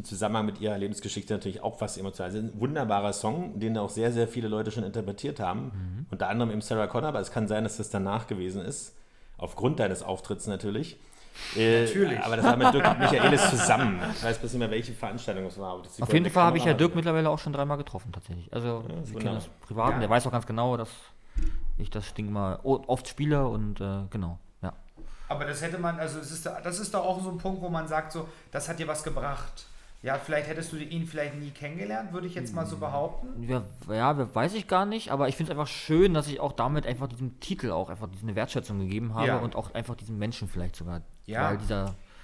[0.04, 2.30] Zusammenhang mit ihrer Lebensgeschichte natürlich auch was emotional.
[2.32, 6.06] Also ein wunderbarer Song, den auch sehr, sehr viele Leute schon interpretiert haben.
[6.12, 8.96] Unter anderem eben Sarah Connor, aber es kann sein, dass das danach gewesen ist.
[9.38, 10.98] Aufgrund deines Auftritts natürlich.
[11.56, 12.20] Äh, Natürlich.
[12.20, 14.00] Aber das war mit Dirk Michaelis zusammen.
[14.16, 15.82] Ich weiß bloß nicht mehr, welche Veranstaltung es war.
[16.02, 16.74] Auf jeden Fall habe ich ja.
[16.74, 18.54] Dirk mittlerweile auch schon dreimal getroffen, tatsächlich.
[18.54, 20.00] Also, wir kennen das privat und Ja.
[20.02, 20.90] der weiß auch ganz genau, dass
[21.78, 24.51] ich das Ding mal oft spiele und äh, genau, ja.
[25.32, 27.62] Aber das hätte man, also es ist, da- das ist doch auch so ein Punkt,
[27.62, 29.66] wo man sagt, so, das hat dir was gebracht.
[30.04, 33.44] Ja, vielleicht hättest du ihn vielleicht nie kennengelernt, würde ich jetzt mal so behaupten.
[33.44, 36.54] Ja, ja, weiß ich gar nicht, aber ich finde es einfach schön, dass ich auch
[36.54, 39.38] damit einfach diesem Titel auch einfach diese Wertschätzung gegeben habe Ja.
[39.38, 41.02] und auch einfach diesem Menschen vielleicht sogar.
[41.28, 41.56] Ja.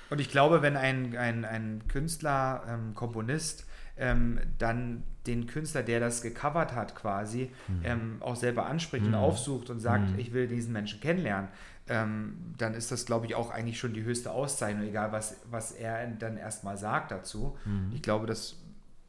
[0.09, 3.65] Und ich glaube, wenn ein, ein, ein Künstler, ähm, Komponist,
[3.97, 7.51] ähm, dann den Künstler, der das gecovert hat, quasi,
[7.83, 11.49] ähm, auch selber anspricht und aufsucht und sagt, ich will diesen Menschen kennenlernen,
[11.89, 15.71] ähm, dann ist das, glaube ich, auch eigentlich schon die höchste Auszeichnung, egal was, was
[15.71, 17.57] er dann erstmal sagt dazu.
[17.93, 18.57] Ich glaube, das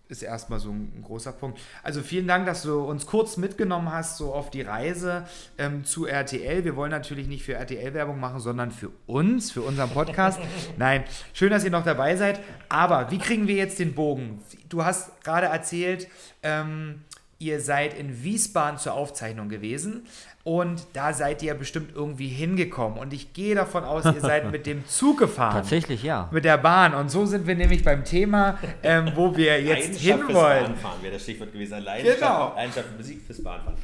[0.08, 1.60] ist erstmal so ein, ein großer Punkt.
[1.82, 5.26] Also vielen Dank, dass du uns kurz mitgenommen hast, so auf die Reise
[5.58, 6.64] ähm, zu RTL.
[6.64, 10.40] Wir wollen natürlich nicht für RTL Werbung machen, sondern für uns, für unseren Podcast.
[10.78, 12.40] Nein, schön, dass ihr noch dabei seid.
[12.68, 14.40] Aber wie kriegen wir jetzt den Bogen?
[14.68, 16.08] Du hast gerade erzählt,
[16.42, 17.02] ähm,
[17.38, 20.06] ihr seid in Wiesbaden zur Aufzeichnung gewesen
[20.48, 22.98] und da seid ihr bestimmt irgendwie hingekommen.
[22.98, 25.52] Und ich gehe davon aus, ihr seid mit dem Zug gefahren.
[25.52, 26.30] tatsächlich, ja.
[26.32, 26.94] Mit der Bahn.
[26.94, 30.64] Und so sind wir nämlich beim Thema, ähm, wo wir jetzt Leidenschaft fürs hinwollen.
[30.64, 31.82] Bahnfahren wäre das Stichwort gewesen.
[31.84, 32.52] Leidenschaft, Genau.
[32.56, 33.78] Leidenschaft für Musik fürs Bahnfahren.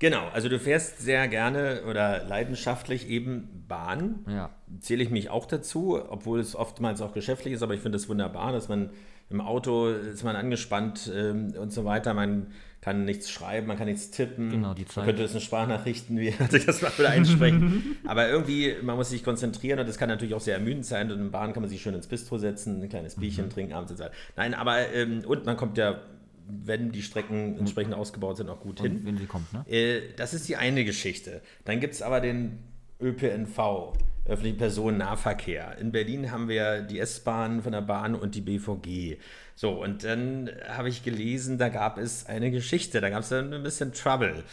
[0.00, 4.24] Genau, also du fährst sehr gerne oder leidenschaftlich eben Bahn.
[4.28, 4.50] Ja.
[4.80, 8.08] Zähle ich mich auch dazu, obwohl es oftmals auch geschäftlich ist, aber ich finde es
[8.08, 8.90] wunderbar, dass man
[9.30, 12.12] im Auto ist man angespannt ähm, und so weiter.
[12.12, 12.48] Man
[12.82, 14.50] kann nichts schreiben, man kann nichts tippen.
[14.50, 15.04] Genau, die Man Zeit.
[15.04, 17.96] könnte es in Sprachnachrichten, wie hatte ich das mal wieder einsprechen.
[18.06, 21.10] aber irgendwie, man muss sich konzentrieren und das kann natürlich auch sehr ermüdend sein.
[21.10, 23.72] Und in der Bahn kann man sich schön ins Bistro setzen, ein kleines Bierchen trinken
[23.72, 24.14] abends und so weiter.
[24.36, 26.02] Nein, aber ähm, und man kommt ja,
[26.48, 28.96] wenn die Strecken entsprechend ausgebaut sind, auch gut hin.
[28.96, 29.64] Und wenn sie kommt, ne?
[29.68, 31.40] Äh, das ist die eine Geschichte.
[31.64, 32.58] Dann gibt es aber den
[33.00, 33.92] ÖPNV.
[34.24, 35.78] Öffentlichen Personennahverkehr.
[35.78, 39.18] In Berlin haben wir die S-Bahn von der Bahn und die BVG.
[39.56, 43.52] So, und dann habe ich gelesen, da gab es eine Geschichte, da gab es dann
[43.52, 44.44] ein bisschen Trouble.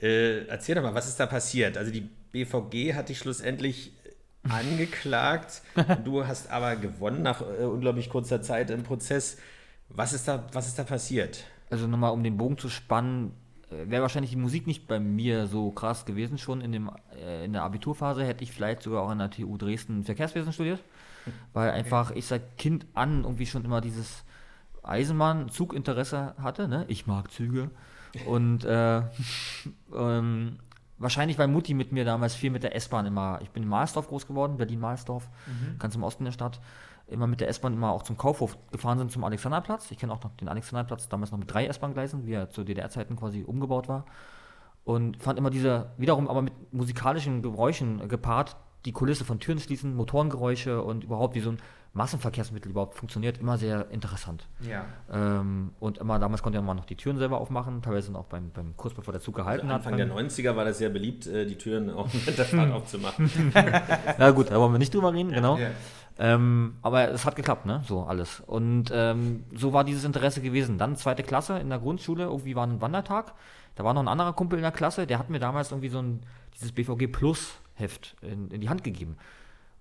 [0.00, 1.78] Äh, erzähl doch mal, was ist da passiert?
[1.78, 3.92] Also die BVG hat dich schlussendlich
[4.48, 5.62] angeklagt.
[6.04, 9.38] du hast aber gewonnen nach äh, unglaublich kurzer Zeit im Prozess.
[9.88, 11.44] Was ist da, was ist da passiert?
[11.70, 13.32] Also nochmal, um den Bogen zu spannen,
[13.86, 16.38] wäre wahrscheinlich die Musik nicht bei mir so krass gewesen.
[16.38, 19.56] Schon in, dem, äh, in der Abiturphase hätte ich vielleicht sogar auch an der TU
[19.56, 20.82] Dresden Verkehrswesen studiert,
[21.52, 24.24] weil einfach ich seit Kind an irgendwie schon immer dieses
[24.82, 26.68] Eisenbahn-Zuginteresse hatte.
[26.68, 26.84] Ne?
[26.88, 27.70] Ich mag Züge.
[28.26, 29.02] Und äh,
[29.94, 30.58] ähm,
[30.98, 34.08] wahrscheinlich, weil Mutti mit mir damals viel mit der S-Bahn immer, ich bin in Mahlsdorf
[34.08, 35.28] groß geworden, Berlin-Mahlsdorf,
[35.78, 36.60] ganz im Osten der Stadt,
[37.06, 39.90] immer mit der S-Bahn immer auch zum Kaufhof gefahren sind, zum Alexanderplatz.
[39.90, 43.16] Ich kenne auch noch den Alexanderplatz, damals noch mit drei S-Bahn-Gleisen, wie er zu DDR-Zeiten
[43.16, 44.04] quasi umgebaut war.
[44.84, 49.96] Und fand immer diese, wiederum aber mit musikalischen Geräuschen gepaart, die Kulisse von Türen schließen,
[49.96, 51.58] Motorengeräusche und überhaupt wie so ein
[51.94, 54.46] Massenverkehrsmittel überhaupt funktioniert, immer sehr interessant.
[54.68, 54.84] Ja.
[55.12, 58.76] Ähm, und immer damals konnte man noch die Türen selber aufmachen, teilweise auch beim, beim
[58.76, 60.00] kurz bevor der Zug gehalten Also Anfang hat.
[60.00, 63.30] der beim- 90er war das sehr beliebt, äh, die Türen auch mit der Fahrt aufzumachen.
[64.18, 65.56] Na gut, da wollen wir nicht drüber reden, genau.
[65.58, 65.70] Ja.
[66.18, 67.82] Ähm, aber es hat geklappt, ne?
[67.88, 68.40] So alles.
[68.40, 70.78] Und ähm, so war dieses Interesse gewesen.
[70.78, 73.32] Dann zweite Klasse in der Grundschule, irgendwie war ein Wandertag.
[73.74, 75.98] Da war noch ein anderer Kumpel in der Klasse, der hat mir damals irgendwie so
[76.00, 76.20] ein
[76.54, 79.16] dieses BVG Plus Heft in, in die Hand gegeben,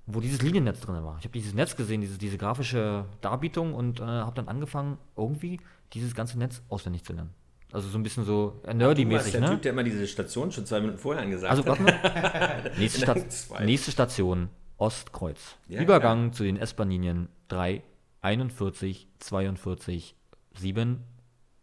[0.05, 1.17] wo dieses Liniennetz drin war.
[1.19, 5.59] Ich habe dieses Netz gesehen, diese, diese grafische Darbietung und äh, habe dann angefangen, irgendwie
[5.93, 7.33] dieses ganze Netz auswendig zu lernen.
[7.71, 9.49] Also so ein bisschen so nerdy-mäßig, der ne?
[9.49, 11.79] Typ, der immer diese Station schon zwei Minuten vorher angesagt Also hat.
[11.79, 12.71] mal.
[12.77, 15.55] nächste, Sta nächste Station, Ostkreuz.
[15.67, 17.81] Ja, Übergang zu den S-Bahn-Linien 3,
[18.21, 20.15] 41, 42,
[20.55, 21.03] 7,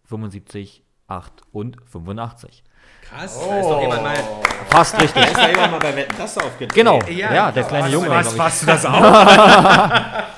[0.04, 2.64] 75, 8 und 85.
[3.02, 4.14] Krass, da ist doch jemand mal,
[4.68, 5.24] Fast da richtig.
[5.24, 6.74] ist doch jemand mal bei Wetten, das aufgetreten.
[6.74, 6.98] Genau.
[7.10, 9.00] Ja, der kleine was, Junge, Was fasst du das auf?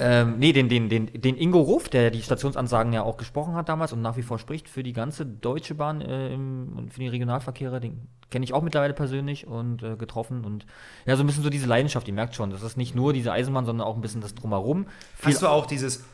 [0.00, 3.68] Ähm, nee, den, den, den, den Ingo Ruff, der die Stationsansagen ja auch gesprochen hat
[3.68, 7.00] damals und nach wie vor spricht für die ganze Deutsche Bahn äh, im, und für
[7.00, 10.66] die Regionalverkehre, den kenne ich auch mittlerweile persönlich und äh, getroffen und
[11.06, 13.32] ja, so ein bisschen so diese Leidenschaft, ihr merkt schon, das ist nicht nur diese
[13.32, 14.86] Eisenbahn, sondern auch ein bisschen das Drumherum.
[15.16, 16.04] Viel Hast du auch dieses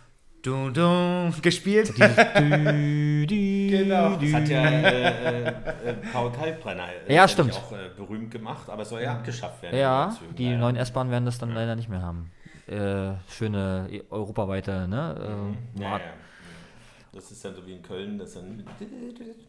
[0.43, 1.93] Du, du gespielt?
[1.95, 2.17] Genau.
[4.17, 5.53] Das hat ja äh, äh,
[6.13, 7.53] Paul Kalkbrenner äh, Ja, stimmt.
[7.55, 9.79] auch äh, berühmt gemacht, aber es soll ja abgeschafft werden.
[9.79, 10.35] Ja, Zügen.
[10.37, 12.31] die neuen S-Bahnen werden das dann leider nicht mehr haben.
[12.67, 15.55] Äh, schöne europaweite, ne?
[15.77, 16.01] Äh, Ja, ja.
[17.13, 18.65] Das ist dann so wie in Köln, das dann.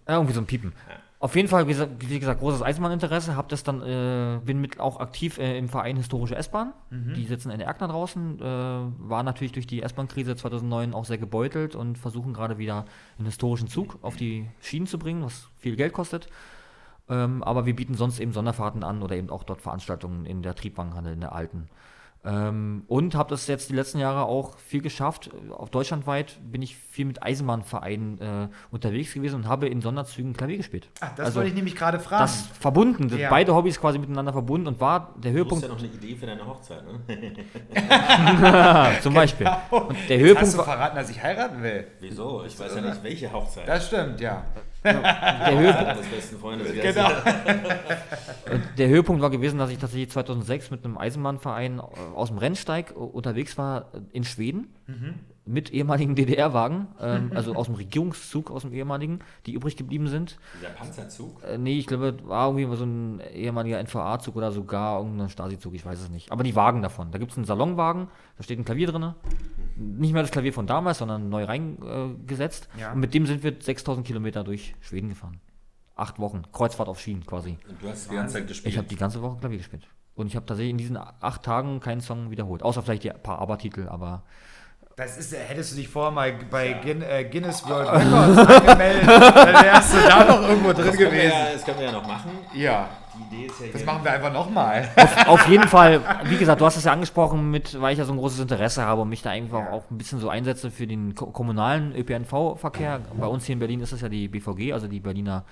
[0.07, 0.74] Ja, irgendwie so ein Piepen.
[1.20, 3.36] Auf jeden Fall, wie gesagt, wie gesagt großes Eisenbahninteresse.
[3.36, 6.74] Hab das dann, äh, bin mit auch aktiv äh, im Verein Historische S-Bahn.
[7.16, 8.39] Die sitzen in der Erkner draußen.
[8.39, 12.86] Äh, war natürlich durch die S-Bahn-Krise 2009 auch sehr gebeutelt und versuchen gerade wieder
[13.18, 16.28] einen historischen Zug auf die Schienen zu bringen, was viel Geld kostet.
[17.09, 20.55] Ähm, aber wir bieten sonst eben Sonderfahrten an oder eben auch dort Veranstaltungen in der
[20.55, 21.70] Triebwagenhalle, in der alten.
[22.24, 25.32] Ähm, und habe das jetzt die letzten Jahre auch viel geschafft.
[25.49, 30.57] Auf deutschlandweit bin ich viel mit Eisenbahnvereinen äh, unterwegs gewesen und habe in Sonderzügen Klavier
[30.57, 30.89] gespielt.
[30.99, 32.23] Ach, das Also, wollte ich nämlich gerade fragen.
[32.23, 33.29] Das verbunden, das- Ja.
[33.29, 36.15] beide Hobbys quasi miteinander verbunden und war der Du hast Höhepunkt ja noch eine Idee
[36.15, 36.99] für deine Hochzeit, ne?
[39.01, 39.47] zum Beispiel.
[39.69, 41.87] Und der Jetzt Höhepunkt, hast du verraten, dass ich heiraten will.
[42.01, 42.43] Wieso?
[42.45, 43.67] Ich weiß ja nicht, welche Hochzeit.
[43.67, 44.43] Das stimmt, ja.
[44.83, 46.73] der, Höhepunkt, besten Freundes.
[46.73, 47.09] Genau.
[48.77, 51.81] der Höhepunkt war gewesen, dass ich tatsächlich 2006 mit einem Eisenbahnverein äh,
[52.15, 54.73] aus dem Rennsteig äh, unterwegs war äh, in Schweden
[55.51, 60.37] mit ehemaligen DDR-Wagen, ähm, also aus dem Regierungszug, aus dem ehemaligen, die übrig geblieben sind.
[60.59, 61.43] Dieser Panzerzug?
[61.43, 65.85] Äh, nee, ich glaube, war irgendwie so ein ehemaliger NVA-Zug oder sogar irgendein Stasi-Zug, ich
[65.85, 66.31] weiß es nicht.
[66.31, 67.11] Aber die Wagen davon.
[67.11, 69.13] Da gibt es einen Salonwagen, da steht ein Klavier drin.
[69.75, 72.21] Nicht mehr das Klavier von damals, sondern neu reingesetzt.
[72.21, 72.69] Äh, gesetzt.
[72.79, 72.93] Ja.
[72.93, 75.39] Und mit dem sind wir 6000 Kilometer durch Schweden gefahren.
[75.95, 76.43] Acht Wochen.
[76.51, 77.57] Kreuzfahrt auf Schienen quasi.
[77.67, 78.73] Und du hast die ganze Zeit gespielt.
[78.73, 79.87] Ich habe die ganze Woche Klavier gespielt.
[80.15, 82.63] Und ich habe tatsächlich in diesen acht Tagen keinen Song wiederholt.
[82.63, 84.23] Außer vielleicht die paar ABBA-Titel, aber.
[85.01, 89.65] Das ist, hättest du dich vorher mal bei Guin äh, Guinness World Records angemeldet, dann
[89.65, 91.31] wärst du da noch irgendwo drin das gewesen.
[91.31, 92.29] ja, das können wir ja noch machen.
[92.53, 92.87] Ja,
[93.17, 93.85] Die Idee ist ja das hier.
[93.87, 94.87] machen wir einfach nochmal.
[95.25, 98.13] Auf jeden Fall, wie gesagt, du hast es ja angesprochen, mit, weil ich ja so
[98.13, 101.15] ein großes Interesse habe und mich da einfach auch ein bisschen so einsetze für den
[101.15, 102.99] ko kommunalen ÖPNV-Verkehr.
[103.19, 105.45] Bei uns hier in Berlin ist es ja die BVG, also die Berliner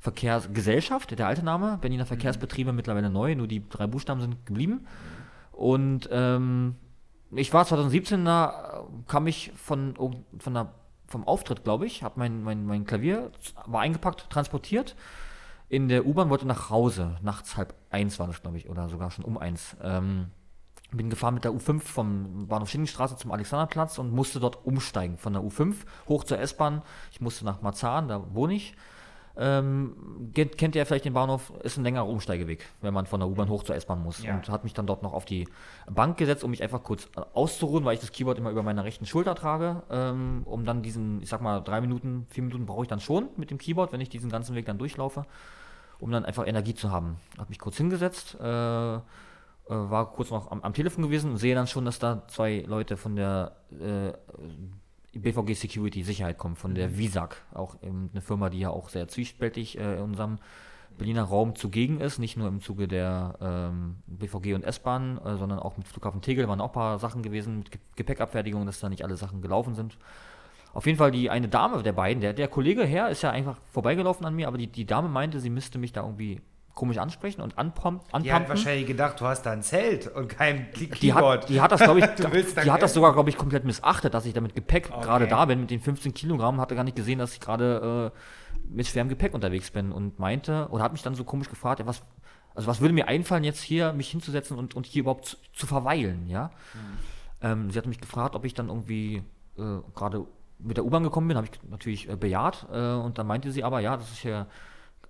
[0.00, 1.78] Verkehrsgesellschaft, der alte Name.
[1.80, 4.88] Berliner Verkehrsbetriebe mittlerweile neu, nur die drei Buchstaben sind geblieben.
[5.52, 6.74] Und ähm,
[7.32, 9.94] ich war 2017, da äh, kam ich von,
[10.38, 10.72] von der,
[11.06, 13.30] vom Auftritt, glaube ich, habe mein, mein, mein Klavier,
[13.66, 14.96] war eingepackt, transportiert
[15.68, 17.18] in der U-Bahn, wollte nach Hause.
[17.22, 19.76] Nachts halb eins war das, glaube ich, oder sogar schon um eins.
[19.82, 20.30] Ähm,
[20.90, 25.18] bin gefahren mit der U5 vom Bahnhof Schinkenstraße zum Alexanderplatz und musste dort umsteigen.
[25.18, 25.74] Von der U5
[26.08, 26.82] hoch zur S-Bahn.
[27.12, 28.74] Ich musste nach Marzahn, da wohne ich.
[29.40, 33.48] Ähm, kennt, ihr vielleicht den Bahnhof, ist ein längerer Umsteigeweg, wenn man von der U-Bahn
[33.48, 34.20] hoch zur S-Bahn muss.
[34.24, 34.34] Ja.
[34.34, 35.46] Und hat mich dann dort noch auf die
[35.88, 38.82] Bank gesetzt, um mich einfach kurz äh, auszuruhen, weil ich das Keyboard immer über meiner
[38.82, 42.82] rechten Schulter trage, ähm, um dann diesen, ich sag mal, drei Minuten, vier Minuten brauche
[42.82, 45.24] ich dann schon mit dem Keyboard, wenn ich diesen ganzen Weg dann durchlaufe,
[46.00, 47.18] um dann einfach Energie zu haben.
[47.38, 49.00] Hab mich kurz hingesetzt, äh, äh,
[49.68, 52.96] war kurz noch am, am Telefon gewesen und sehe dann schon, dass da zwei Leute
[52.96, 54.12] von der äh,
[55.18, 59.08] BVG Security Sicherheit kommen, von der VISAG, auch ähm, eine Firma, die ja auch sehr
[59.08, 60.38] zwiespältig äh, in unserem
[60.96, 65.60] Berliner Raum zugegen ist, nicht nur im Zuge der ähm, BVG und S-Bahn, äh, sondern
[65.60, 68.88] auch mit Flughafen Tegel waren auch ein paar Sachen gewesen mit Ge- Gepäckabfertigung, dass da
[68.88, 69.96] nicht alle Sachen gelaufen sind.
[70.72, 73.58] Auf jeden Fall die eine Dame der beiden, der, der Kollege her ist ja einfach
[73.72, 76.40] vorbeigelaufen an mir, aber die, die Dame meinte, sie müsste mich da irgendwie
[76.78, 78.22] komisch ansprechen und anpumpen.
[78.22, 81.60] Die hat wahrscheinlich gedacht, du hast da ein Zelt und kein Key- die hat, die
[81.60, 82.06] hat das, glaube ich,
[82.64, 85.30] die hat das sogar, glaube ich, komplett missachtet, dass ich da mit Gepäck gerade Okay.
[85.30, 88.18] da bin, mit den 15 Kilogramm, hatte gar nicht gesehen, dass ich gerade äh,
[88.70, 91.86] mit schwerem Gepäck unterwegs bin und meinte, oder hat mich dann so komisch gefragt, ja,
[91.86, 92.02] was,
[92.54, 95.66] also was würde mir einfallen, jetzt hier mich hinzusetzen und, und hier überhaupt zu, zu
[95.66, 96.50] verweilen, ja?
[97.42, 99.22] Ähm, sie hatte mich gefragt, ob ich dann irgendwie
[99.58, 99.62] äh,
[99.94, 100.24] gerade
[100.60, 103.62] mit der U-Bahn gekommen bin, habe ich natürlich äh, bejaht äh, und dann meinte sie
[103.64, 104.46] aber, ja, das ist hier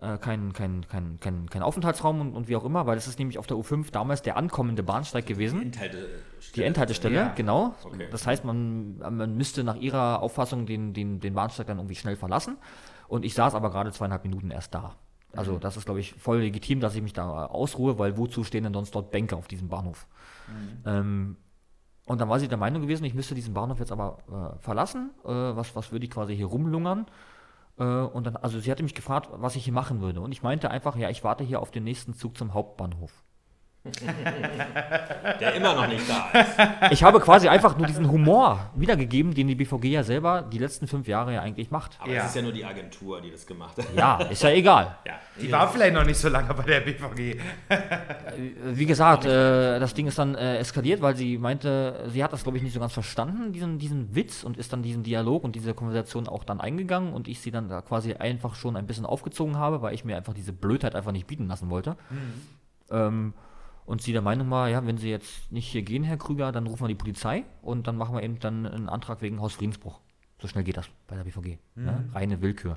[0.01, 3.19] äh, kein, kein, kein, kein, kein Aufenthaltsraum und, und wie auch immer, weil das ist
[3.19, 5.61] nämlich auf der U5 damals der ankommende Bahnsteig gewesen.
[5.63, 6.23] Endhaltestelle.
[6.55, 7.33] Die Endhaltestelle, Ja.
[7.35, 7.75] genau.
[7.85, 8.07] Okay.
[8.11, 12.17] Das heißt, man, man müsste nach ihrer Auffassung den, den, den Bahnsteig dann irgendwie schnell
[12.17, 12.57] verlassen.
[13.09, 14.95] Und ich saß aber gerade zweieinhalb Minuten erst da.
[15.37, 15.61] Also Mhm.
[15.61, 18.65] das ist, glaube ich, voll legitim, dass ich mich da äh, ausruhe, weil wozu stehen
[18.65, 20.07] denn sonst dort Bänke auf diesem Bahnhof?
[20.47, 20.83] Mhm.
[20.87, 21.37] Ähm,
[22.07, 24.19] und dann war sie der Meinung gewesen, ich müsste diesen Bahnhof jetzt aber
[24.57, 25.11] äh, verlassen.
[25.25, 27.07] Äh, was, was würde ich quasi hier rumlungern?
[27.79, 30.21] Äh, und dann, also sie hatte mich gefragt, was ich hier machen würde.
[30.21, 33.25] Und ich meinte einfach, ja, ich warte hier auf den nächsten Zug zum Hauptbahnhof.
[35.41, 36.93] Der immer noch nicht da ist.
[36.93, 40.87] Ich habe quasi einfach nur diesen Humor wiedergegeben, den die BVG ja selber die letzten
[40.87, 41.99] fünf Jahre ja eigentlich macht.
[42.01, 42.23] Aber Ja.
[42.23, 43.87] es ist ja nur die Agentur, die das gemacht hat.
[43.97, 44.97] Ja, ist ja egal.
[45.07, 45.15] Ja.
[45.41, 47.39] Die war vielleicht noch nicht so lange bei der BVG.
[48.73, 52.43] Wie gesagt, äh, das Ding ist dann äh, eskaliert, weil sie meinte, sie hat das,
[52.43, 55.55] glaube ich, nicht so ganz verstanden, diesen, diesen Witz, und ist dann diesen Dialog und
[55.55, 59.07] diese Konversation auch dann eingegangen und ich sie dann da quasi einfach schon ein bisschen
[59.07, 61.97] aufgezogen habe, weil ich mir einfach diese Blödheit einfach nicht bieten lassen wollte.
[62.91, 63.33] Ähm,
[63.89, 66.67] und sie der Meinung war, ja, wenn Sie jetzt nicht hier gehen, Herr Krüger, dann
[66.67, 69.99] rufen wir die Polizei und dann machen wir eben dann einen Antrag wegen Hausfriedensbruch.
[70.41, 71.57] So schnell geht das bei der BVG.
[71.75, 72.05] Ne?
[72.13, 72.77] Reine Willkür.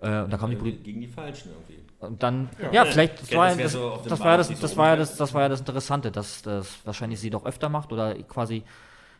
[0.00, 0.82] Äh, und da kam die Polizei.
[0.82, 1.82] Gegen die Falschen irgendwie.
[1.98, 4.36] Und dann, ja, vielleicht, das Ja, war, das ja- das, so auf das, war ja
[4.38, 7.20] das, Bahnhof das, so war ja das, das war ja das Interessante, dass das wahrscheinlich
[7.20, 8.62] sie doch öfter macht oder quasi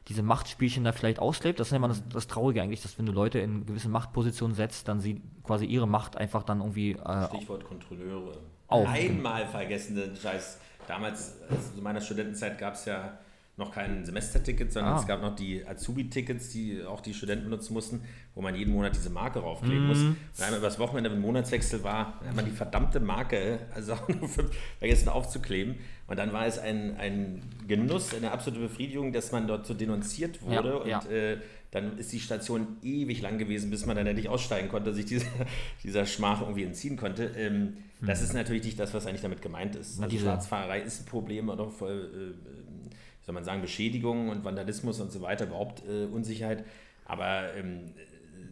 [0.09, 1.61] diese Machtspielchen da vielleicht auslebt.
[1.61, 4.57] Das ist ja immer das, das Traurige eigentlich, dass wenn du Leute in gewisse Machtpositionen
[4.57, 8.39] setzt, dann sie quasi ihre Macht einfach dann irgendwie äh, Stichwort Kontrolleure.
[8.69, 8.89] Auch.
[8.89, 10.59] Einmal vergessen den Scheiß.
[10.89, 13.19] Damals, also zu meiner Studentenzeit, gab es ja
[13.57, 15.01] noch kein Semesterticket, sondern Ah.
[15.01, 18.03] es gab noch die Azubi-Tickets, die auch die Studenten nutzen mussten,
[18.37, 19.99] wo man jeden Monat diese Marke raufkleben muss.
[19.99, 20.17] Mhm.
[20.37, 24.29] Und einmal übers Wochenende, wenn Monatswechsel war, hat man die verdammte Marke, also auch nur
[24.29, 25.75] für- vergessen aufzukleben.
[26.07, 30.41] Und dann war es ein, ein Genuss, eine absolute Befriedigung, dass man dort so denunziert
[30.41, 30.69] wurde.
[30.87, 31.11] Ja, und ja.
[31.11, 31.39] Äh,
[31.71, 35.27] dann ist die Station ewig lang gewesen, bis man dann endlich aussteigen konnte, sich dieser,
[35.85, 37.25] dieser Schmach irgendwie entziehen konnte.
[37.37, 39.97] Ähm, Das ist natürlich nicht das, was eigentlich damit gemeint ist.
[39.97, 40.05] Hm.
[40.05, 42.91] Also Schwarzfahrerei ist ein Problem oder voll, äh,
[43.21, 46.65] wie soll man sagen, Beschädigung und Vandalismus und so weiter, überhaupt äh, Unsicherheit.
[47.05, 47.93] Aber ähm,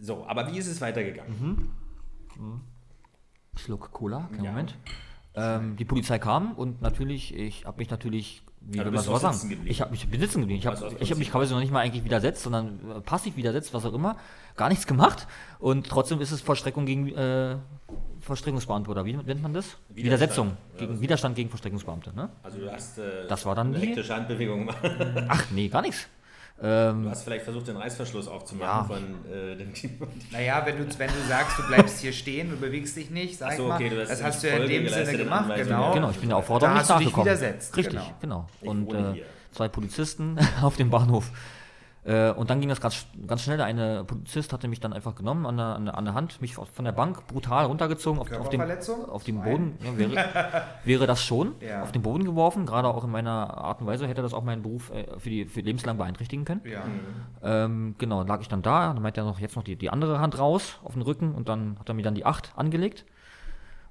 [0.00, 1.70] so, aber wie ist es weitergegangen?
[3.56, 4.50] Schluck Cola, Ja.
[4.50, 4.76] Moment.
[5.34, 9.18] Ähm, die Polizei kam und natürlich, ich habe mich natürlich, wie Ja, du bist auch
[9.18, 9.34] sagen?
[9.34, 9.70] sitzen geblieben.
[9.70, 10.58] Ich habe mich bin sitzen geblieben.
[10.58, 13.72] Ich habe Also hab mich quasi noch nicht mal eigentlich widersetzt, sondern äh, passiv widersetzt,
[13.74, 14.16] was auch immer.
[14.56, 15.26] Gar nichts gemacht.
[15.58, 17.56] Und trotzdem ist es Vollstreckung gegen äh,
[18.20, 19.66] Vollstreckungsbeamte, oder wie nennt man das?
[19.88, 19.96] Widerstand.
[20.04, 20.56] Widersetzung.
[20.78, 22.28] Gegen, Widerstand gegen Vollstreckungsbeamte, ne?
[22.42, 24.78] Also du hast äh, Das war dann die- Handbewegung gemacht.
[25.28, 26.08] Ach, nee, gar nichts.
[26.58, 28.84] Du Ähm, hast vielleicht versucht, den Reißverschluss aufzumachen Ja.
[28.84, 30.10] von äh, dem Keyboard.
[30.32, 33.50] Naja, wenn du, wenn du sagst, du bleibst hier stehen, du bewegst dich nicht, sag
[33.52, 35.50] Ach so, ich mal, okay, du hast das hast du ja in dem Sinne gemacht,
[35.54, 35.92] genau.
[35.92, 37.26] genau, ich bin der Aufforderung Da nicht hast du dich nachgekommen.
[37.26, 38.14] widersetzt, Richtig, genau.
[38.20, 38.46] genau.
[38.62, 41.30] Ich Und äh, zwei Polizisten auf dem Bahnhof.
[42.06, 43.60] Äh, und dann ging das ganz, ganz schnell.
[43.60, 46.54] Eine Polizist hatte mich dann einfach genommen an der, an der, an der Hand, mich
[46.54, 49.42] von der Bank brutal runtergezogen, auf, auf, den, auf den.
[49.42, 49.76] Boden.
[49.82, 51.54] Ja, wäre, wäre das schon.
[51.66, 51.82] Ja.
[51.82, 52.64] Auf den Boden geworfen.
[52.64, 55.46] Gerade auch in meiner Art und Weise hätte das auch meinen Beruf äh, für, die,
[55.46, 56.60] für lebenslang beeinträchtigen können.
[56.64, 56.84] Ja.
[57.42, 59.90] Ähm, genau, dann lag ich dann da, dann meinte er noch jetzt noch die, die
[59.90, 63.04] andere Hand raus auf den Rücken und dann hat er mir dann die 8 angelegt.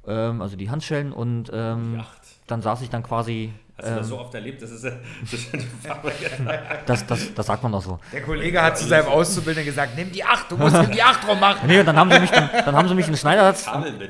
[0.07, 2.21] Ähm, also die Handschellen und ähm, Die Acht.
[2.47, 3.51] dann saß ich dann quasi.
[3.77, 4.61] Hast du das Ähm, so oft erlebt?
[4.61, 5.49] Das ist, äh, das ist
[6.85, 7.99] das, das, das sagt man doch so.
[8.13, 11.67] Der Kollege hat zu seinem Auszubildenden gesagt, nimm die 8, du musst die 8 rummachen.
[11.67, 13.65] Nee, dann haben sie mich, dann, dann haben sie mich in den Schneidersitz.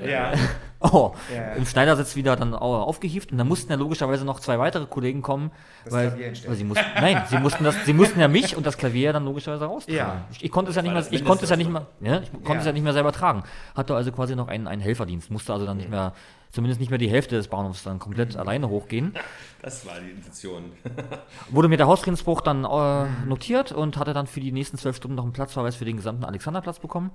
[0.05, 0.31] Ja.
[0.81, 1.53] Oh, Ja.
[1.53, 5.23] im Schneidersitz wieder dann au- aufgehieft und dann mussten ja logischerweise noch zwei weitere Kollegen
[5.23, 5.49] kommen,
[5.83, 8.67] Das weil, Klavier weil sie mussten, nein, sie mussten das, sie mussten ja mich und
[8.67, 9.97] das Klavier dann logischerweise raustragen.
[9.97, 10.25] Ja.
[10.31, 11.87] Ich, ich konnte es ja nicht war mehr, das ich konnte es ja nicht mehr,
[11.99, 12.59] Mindeste, ja, ich konnte Ja.
[12.59, 13.43] es ja nicht mehr selber tragen.
[13.73, 16.13] Hatte also quasi noch einen, einen Helferdienst, musste also dann nicht mehr,
[16.55, 19.13] zumindest nicht mehr die Hälfte des Bahnhofs dann komplett alleine hochgehen.
[19.61, 20.73] Das war die Intention.
[21.49, 25.15] Wurde mir der Hausfriedensbruch dann äh, notiert und hatte dann für die nächsten zwölf Stunden
[25.15, 27.09] noch einen Platzverweis für den gesamten Alexanderplatz bekommen.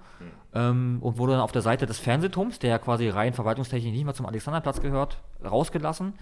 [0.52, 4.04] Ähm, und wurde dann auf der Seite des Fernsehturms, der ja quasi rein verwaltungstechnisch nicht
[4.04, 6.14] mehr zum Alexanderplatz gehört, rausgelassen.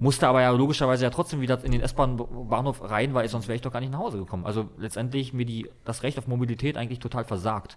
[0.00, 3.62] Musste aber ja logischerweise ja trotzdem wieder in den S-Bahn-Bahnhof rein, weil sonst wäre ich
[3.62, 4.46] doch gar nicht nach Hause gekommen.
[4.46, 7.76] Also letztendlich mir die, das Recht auf Mobilität eigentlich total versagt.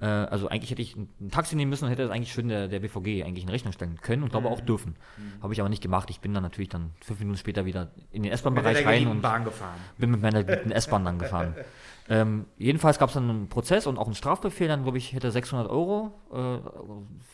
[0.00, 2.68] Äh, also eigentlich hätte ich ein, Taxi nehmen müssen und hätte das eigentlich schön der,
[2.68, 4.96] der BVG eigentlich in Rechnung stellen können und glaube auch dürfen.
[5.42, 6.10] Habe ich aber nicht gemacht.
[6.10, 9.44] Ich bin dann natürlich dann fünf Minuten später wieder in den S-Bahn-Bereich rein und Bahn
[9.44, 9.78] gefahren.
[9.96, 11.54] bin mit meiner geliebten S-Bahn dann gefahren.
[12.10, 15.30] Ähm, jedenfalls gab es dann einen Prozess und auch einen Strafbefehl, dann glaube ich, hätte
[15.30, 16.58] 600 Euro, äh,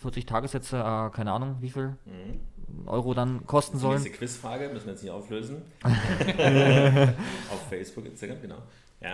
[0.00, 1.96] 40 Tagessätze, äh, keine Ahnung, wie viel
[2.86, 4.02] Euro dann kosten sollen.
[4.02, 5.62] nächste Quizfrage müssen wir jetzt nicht auflösen.
[5.84, 8.58] Auf Facebook, Instagram, genau.
[9.00, 9.12] Ja.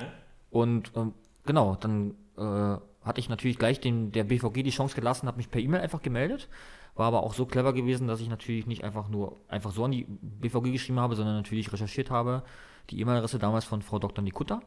[0.50, 1.12] Und ähm,
[1.44, 5.50] genau, dann äh, hatte ich natürlich gleich den, der BVG die Chance gelassen, habe mich
[5.50, 6.48] per E-Mail einfach gemeldet.
[6.96, 9.92] War aber auch so clever gewesen, dass ich natürlich nicht einfach nur einfach so an
[9.92, 12.42] die BVG geschrieben habe, sondern natürlich recherchiert habe.
[12.90, 14.22] Die E-Mail-Adresse damals von Frau Dr.
[14.22, 14.60] Nikutta.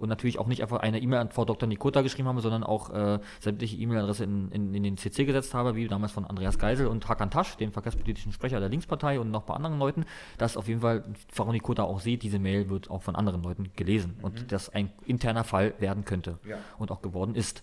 [0.00, 1.68] Und natürlich auch nicht einfach eine E-Mail an Frau Dr.
[1.68, 5.76] Nikutta geschrieben habe, sondern auch äh, sämtliche E-Mail-Adresse in, in, in den CC gesetzt habe,
[5.76, 9.42] wie damals von Andreas Geisel und Hakan Tasch, dem verkehrspolitischen Sprecher der Linkspartei und noch
[9.42, 10.06] bei anderen Leuten,
[10.38, 13.70] dass auf jeden Fall Frau Nikutta auch sieht, diese Mail wird auch von anderen Leuten
[13.76, 16.56] gelesen und das ein interner Fall werden könnte Ja.
[16.78, 17.62] und auch geworden ist,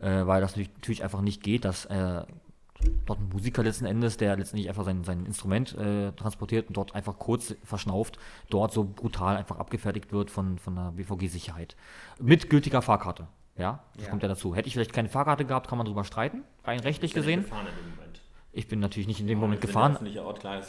[0.00, 2.22] äh, weil das natürlich, natürlich einfach nicht geht, dass äh,
[3.06, 6.94] dort ein Musiker letzten Endes, der letztendlich einfach sein, sein Instrument äh, transportiert und dort
[6.94, 8.18] einfach kurz verschnauft,
[8.50, 11.76] dort so brutal einfach abgefertigt wird von, von der BVG-Sicherheit.
[12.20, 13.26] Mit gültiger Fahrkarte.
[13.56, 14.10] Ja, das Ja.
[14.10, 14.54] kommt ja dazu.
[14.56, 17.44] Hätte ich vielleicht keine Fahrkarte gehabt, kann man drüber streiten, rein rechtlich gesehen.
[17.48, 18.20] Moment.
[18.52, 20.60] Ich bin natürlich nicht in dem Moment Wenn der gefahren, Ort, klar.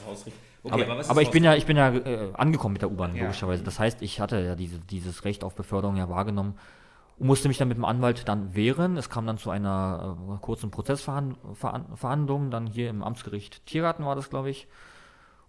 [0.63, 3.16] Okay, aber, ist aber ich bin ja, ich bin ja äh, angekommen mit der U-Bahn,
[3.16, 3.24] Ja.
[3.24, 3.63] logischerweise.
[3.63, 6.55] Das heißt, ich hatte ja diese, dieses Recht auf Beförderung ja wahrgenommen
[7.18, 8.97] und musste mich dann mit dem Anwalt dann wehren.
[8.97, 14.30] Es kam dann zu einer äh, kurzen Prozessverhandlung, dann hier im Amtsgericht Tiergarten war das,
[14.30, 14.68] glaube ich,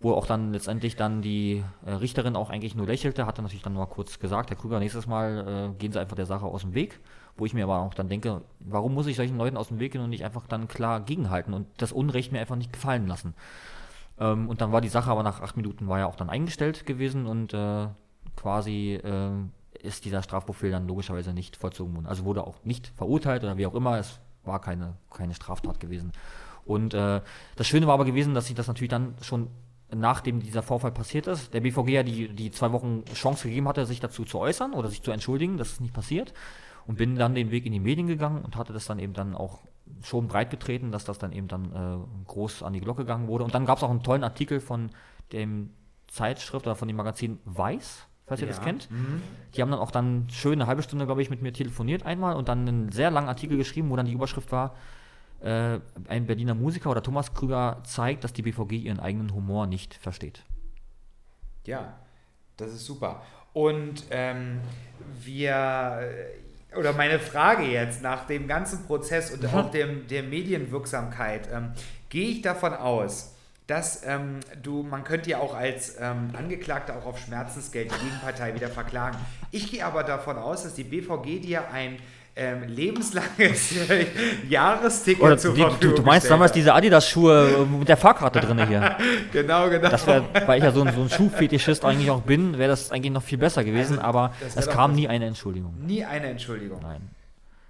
[0.00, 3.72] wo auch dann letztendlich dann die äh, Richterin auch eigentlich nur lächelte, hatte natürlich dann
[3.72, 6.74] nur kurz gesagt, Herr Krüger, nächstes Mal äh, gehen Sie einfach der Sache aus dem
[6.74, 7.00] Weg.
[7.38, 9.92] Wo ich mir aber auch dann denke, warum muss ich solchen Leuten aus dem Weg
[9.92, 13.34] gehen und nicht einfach dann klar gegenhalten und das Unrecht mir einfach nicht gefallen lassen?
[14.18, 16.86] Ähm, und dann war die Sache aber nach acht Minuten war ja auch dann eingestellt
[16.86, 17.88] gewesen und äh,
[18.36, 19.52] quasi ähm,
[19.82, 22.06] ist dieser Strafbefehl dann logischerweise nicht vollzogen worden.
[22.06, 23.98] Also wurde auch nicht verurteilt oder wie auch immer.
[23.98, 26.12] Es war keine, keine Straftat gewesen.
[26.64, 27.20] Und äh,
[27.56, 29.48] das Schöne war aber gewesen, dass ich das natürlich dann schon
[29.94, 33.86] nachdem dieser Vorfall passiert ist, der BVG ja die, die zwei Wochen Chance gegeben hatte,
[33.86, 36.34] sich dazu zu äußern oder sich zu entschuldigen, dass es nicht passiert.
[36.86, 39.34] Und bin dann den Weg in die Medien gegangen und hatte das dann eben dann
[39.34, 39.58] auch
[40.02, 43.44] schon breit getreten, dass das dann eben dann äh, groß an die Glocke gegangen wurde.
[43.44, 44.90] Und dann gab es auch einen tollen Artikel von
[45.32, 45.70] dem
[46.06, 48.64] Zeitschrift oder von dem Magazin Weiß, falls ihr das Ja.
[48.64, 48.88] kennt.
[49.54, 52.36] Die haben dann auch dann schön eine halbe Stunde, glaube ich, mit mir telefoniert einmal
[52.36, 54.74] und dann einen sehr langen Artikel geschrieben, wo dann die Überschrift war,
[55.40, 59.94] äh, ein Berliner Musiker oder Thomas Krüger zeigt, dass die BVG ihren eigenen Humor nicht
[59.94, 60.42] versteht.
[61.66, 61.94] Ja,
[62.56, 63.22] das ist super.
[63.52, 64.60] Und ähm,
[65.22, 66.00] wir,
[66.72, 71.72] äh, oder meine Frage jetzt nach dem ganzen Prozess und auch dem, der Medienwirksamkeit, ähm,
[72.08, 73.35] gehe ich davon aus,
[73.66, 78.54] dass ähm, du, man könnte ja auch als ähm, Angeklagter auch auf Schmerzensgeld die Gegenpartei
[78.54, 79.18] wieder verklagen.
[79.50, 81.98] Ich gehe aber davon aus, dass die BVG dir ein
[82.36, 83.74] ähm, lebenslanges
[84.48, 88.40] Jahresticket Oder zur die, du, Verfügung du meinst gestellt damals diese Adidas-Schuhe mit der Fahrkarte
[88.40, 88.96] drin hier.
[89.32, 89.88] Genau, genau.
[89.88, 92.92] Das wäre, weil ich ja so ein, so ein Schuhfetischist eigentlich auch bin, wäre das
[92.92, 95.74] eigentlich noch viel besser gewesen, Also, aber wär es kam nie eine Entschuldigung.
[95.84, 96.80] Nie eine Entschuldigung.
[96.82, 97.10] Nein.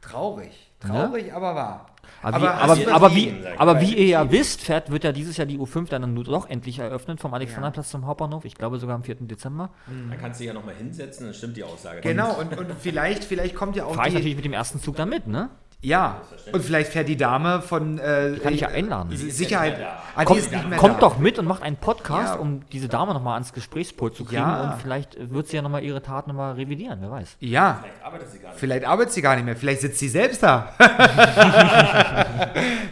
[0.03, 0.51] Traurig.
[0.81, 1.87] Traurig, aber wahr.
[2.23, 5.37] Aber, wie, aber, du aber, wie, aber wie ihr ja wisst, fährt, wird ja dieses
[5.37, 8.45] Jahr die U5 dann nur doch endlich eröffnet vom Alexanderplatz zum Hauptbahnhof.
[8.45, 9.17] Ich glaube sogar am 4.
[9.21, 9.71] Dezember.
[9.87, 12.01] Dann kannst du dich ja nochmal hinsetzen, dann stimmt die Aussage.
[12.01, 14.97] Genau, und, und vielleicht, vielleicht kommt ja auch Fahre ich natürlich mit dem ersten Zug
[14.97, 15.51] da mit, ne?
[15.83, 16.23] Ja,
[16.53, 17.99] und vielleicht fährt die Dame von...
[17.99, 19.15] Äh, Kann ich ja äh, einladen.
[19.17, 19.77] Sicherheit...
[20.17, 20.49] Ah, Kommt,
[20.79, 22.41] kommt doch mit und macht einen Podcast, Ja.
[22.41, 24.73] um diese Dame nochmal ans Gesprächspult zu kriegen Ja.
[24.73, 27.37] und vielleicht wird sie ja nochmal ihre Tat nochmal revidieren, wer weiß.
[27.41, 28.59] Ja, Vielleicht arbeitet sie gar nicht.
[28.59, 29.57] vielleicht arbeitet sie gar nicht mehr.
[29.57, 30.73] Vielleicht sitzt sie selbst da.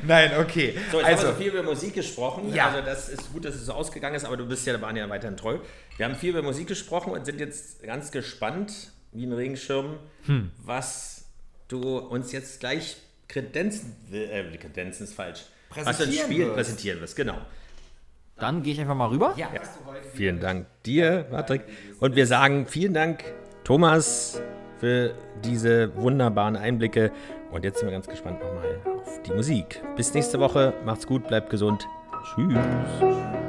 [0.06, 0.74] Nein, okay.
[0.92, 2.52] So, jetzt also, haben wir so viel über Musik gesprochen.
[2.54, 2.66] Ja.
[2.68, 5.08] Also das ist gut, dass es so ausgegangen ist, aber du bist ja, waren ja
[5.08, 5.58] weiterhin treu.
[5.96, 10.50] Wir haben viel über Musik gesprochen und sind jetzt ganz gespannt, wie ein Regenschirm, Hm.
[10.64, 11.13] was
[11.68, 12.96] du uns jetzt gleich
[13.28, 14.28] kredenzen will.
[14.30, 15.44] Äh, kredenzen ist falsch.
[15.70, 16.54] was du ins Präsentieren Spiel wirst.
[16.54, 17.38] präsentieren wirst, genau.
[18.36, 19.34] Dann gehe ich einfach mal rüber.
[19.36, 19.48] ja.
[20.14, 21.62] Vielen Dank dir, Patrick.
[22.00, 23.24] Und wir sagen vielen Dank,
[23.62, 24.40] Thomas,
[24.80, 27.12] für diese wunderbaren Einblicke
[27.52, 29.80] Und jetzt sind wir ganz gespannt nochmal auf die Musik.
[29.96, 30.74] Bis nächste Woche.
[30.84, 31.86] Macht's gut, bleibt gesund.
[32.34, 33.43] Tschüss.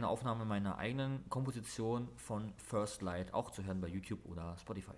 [0.00, 4.96] Eine Aufnahme meiner eigenen Komposition von First Light, auch zu hören bei YouTube oder Spotify.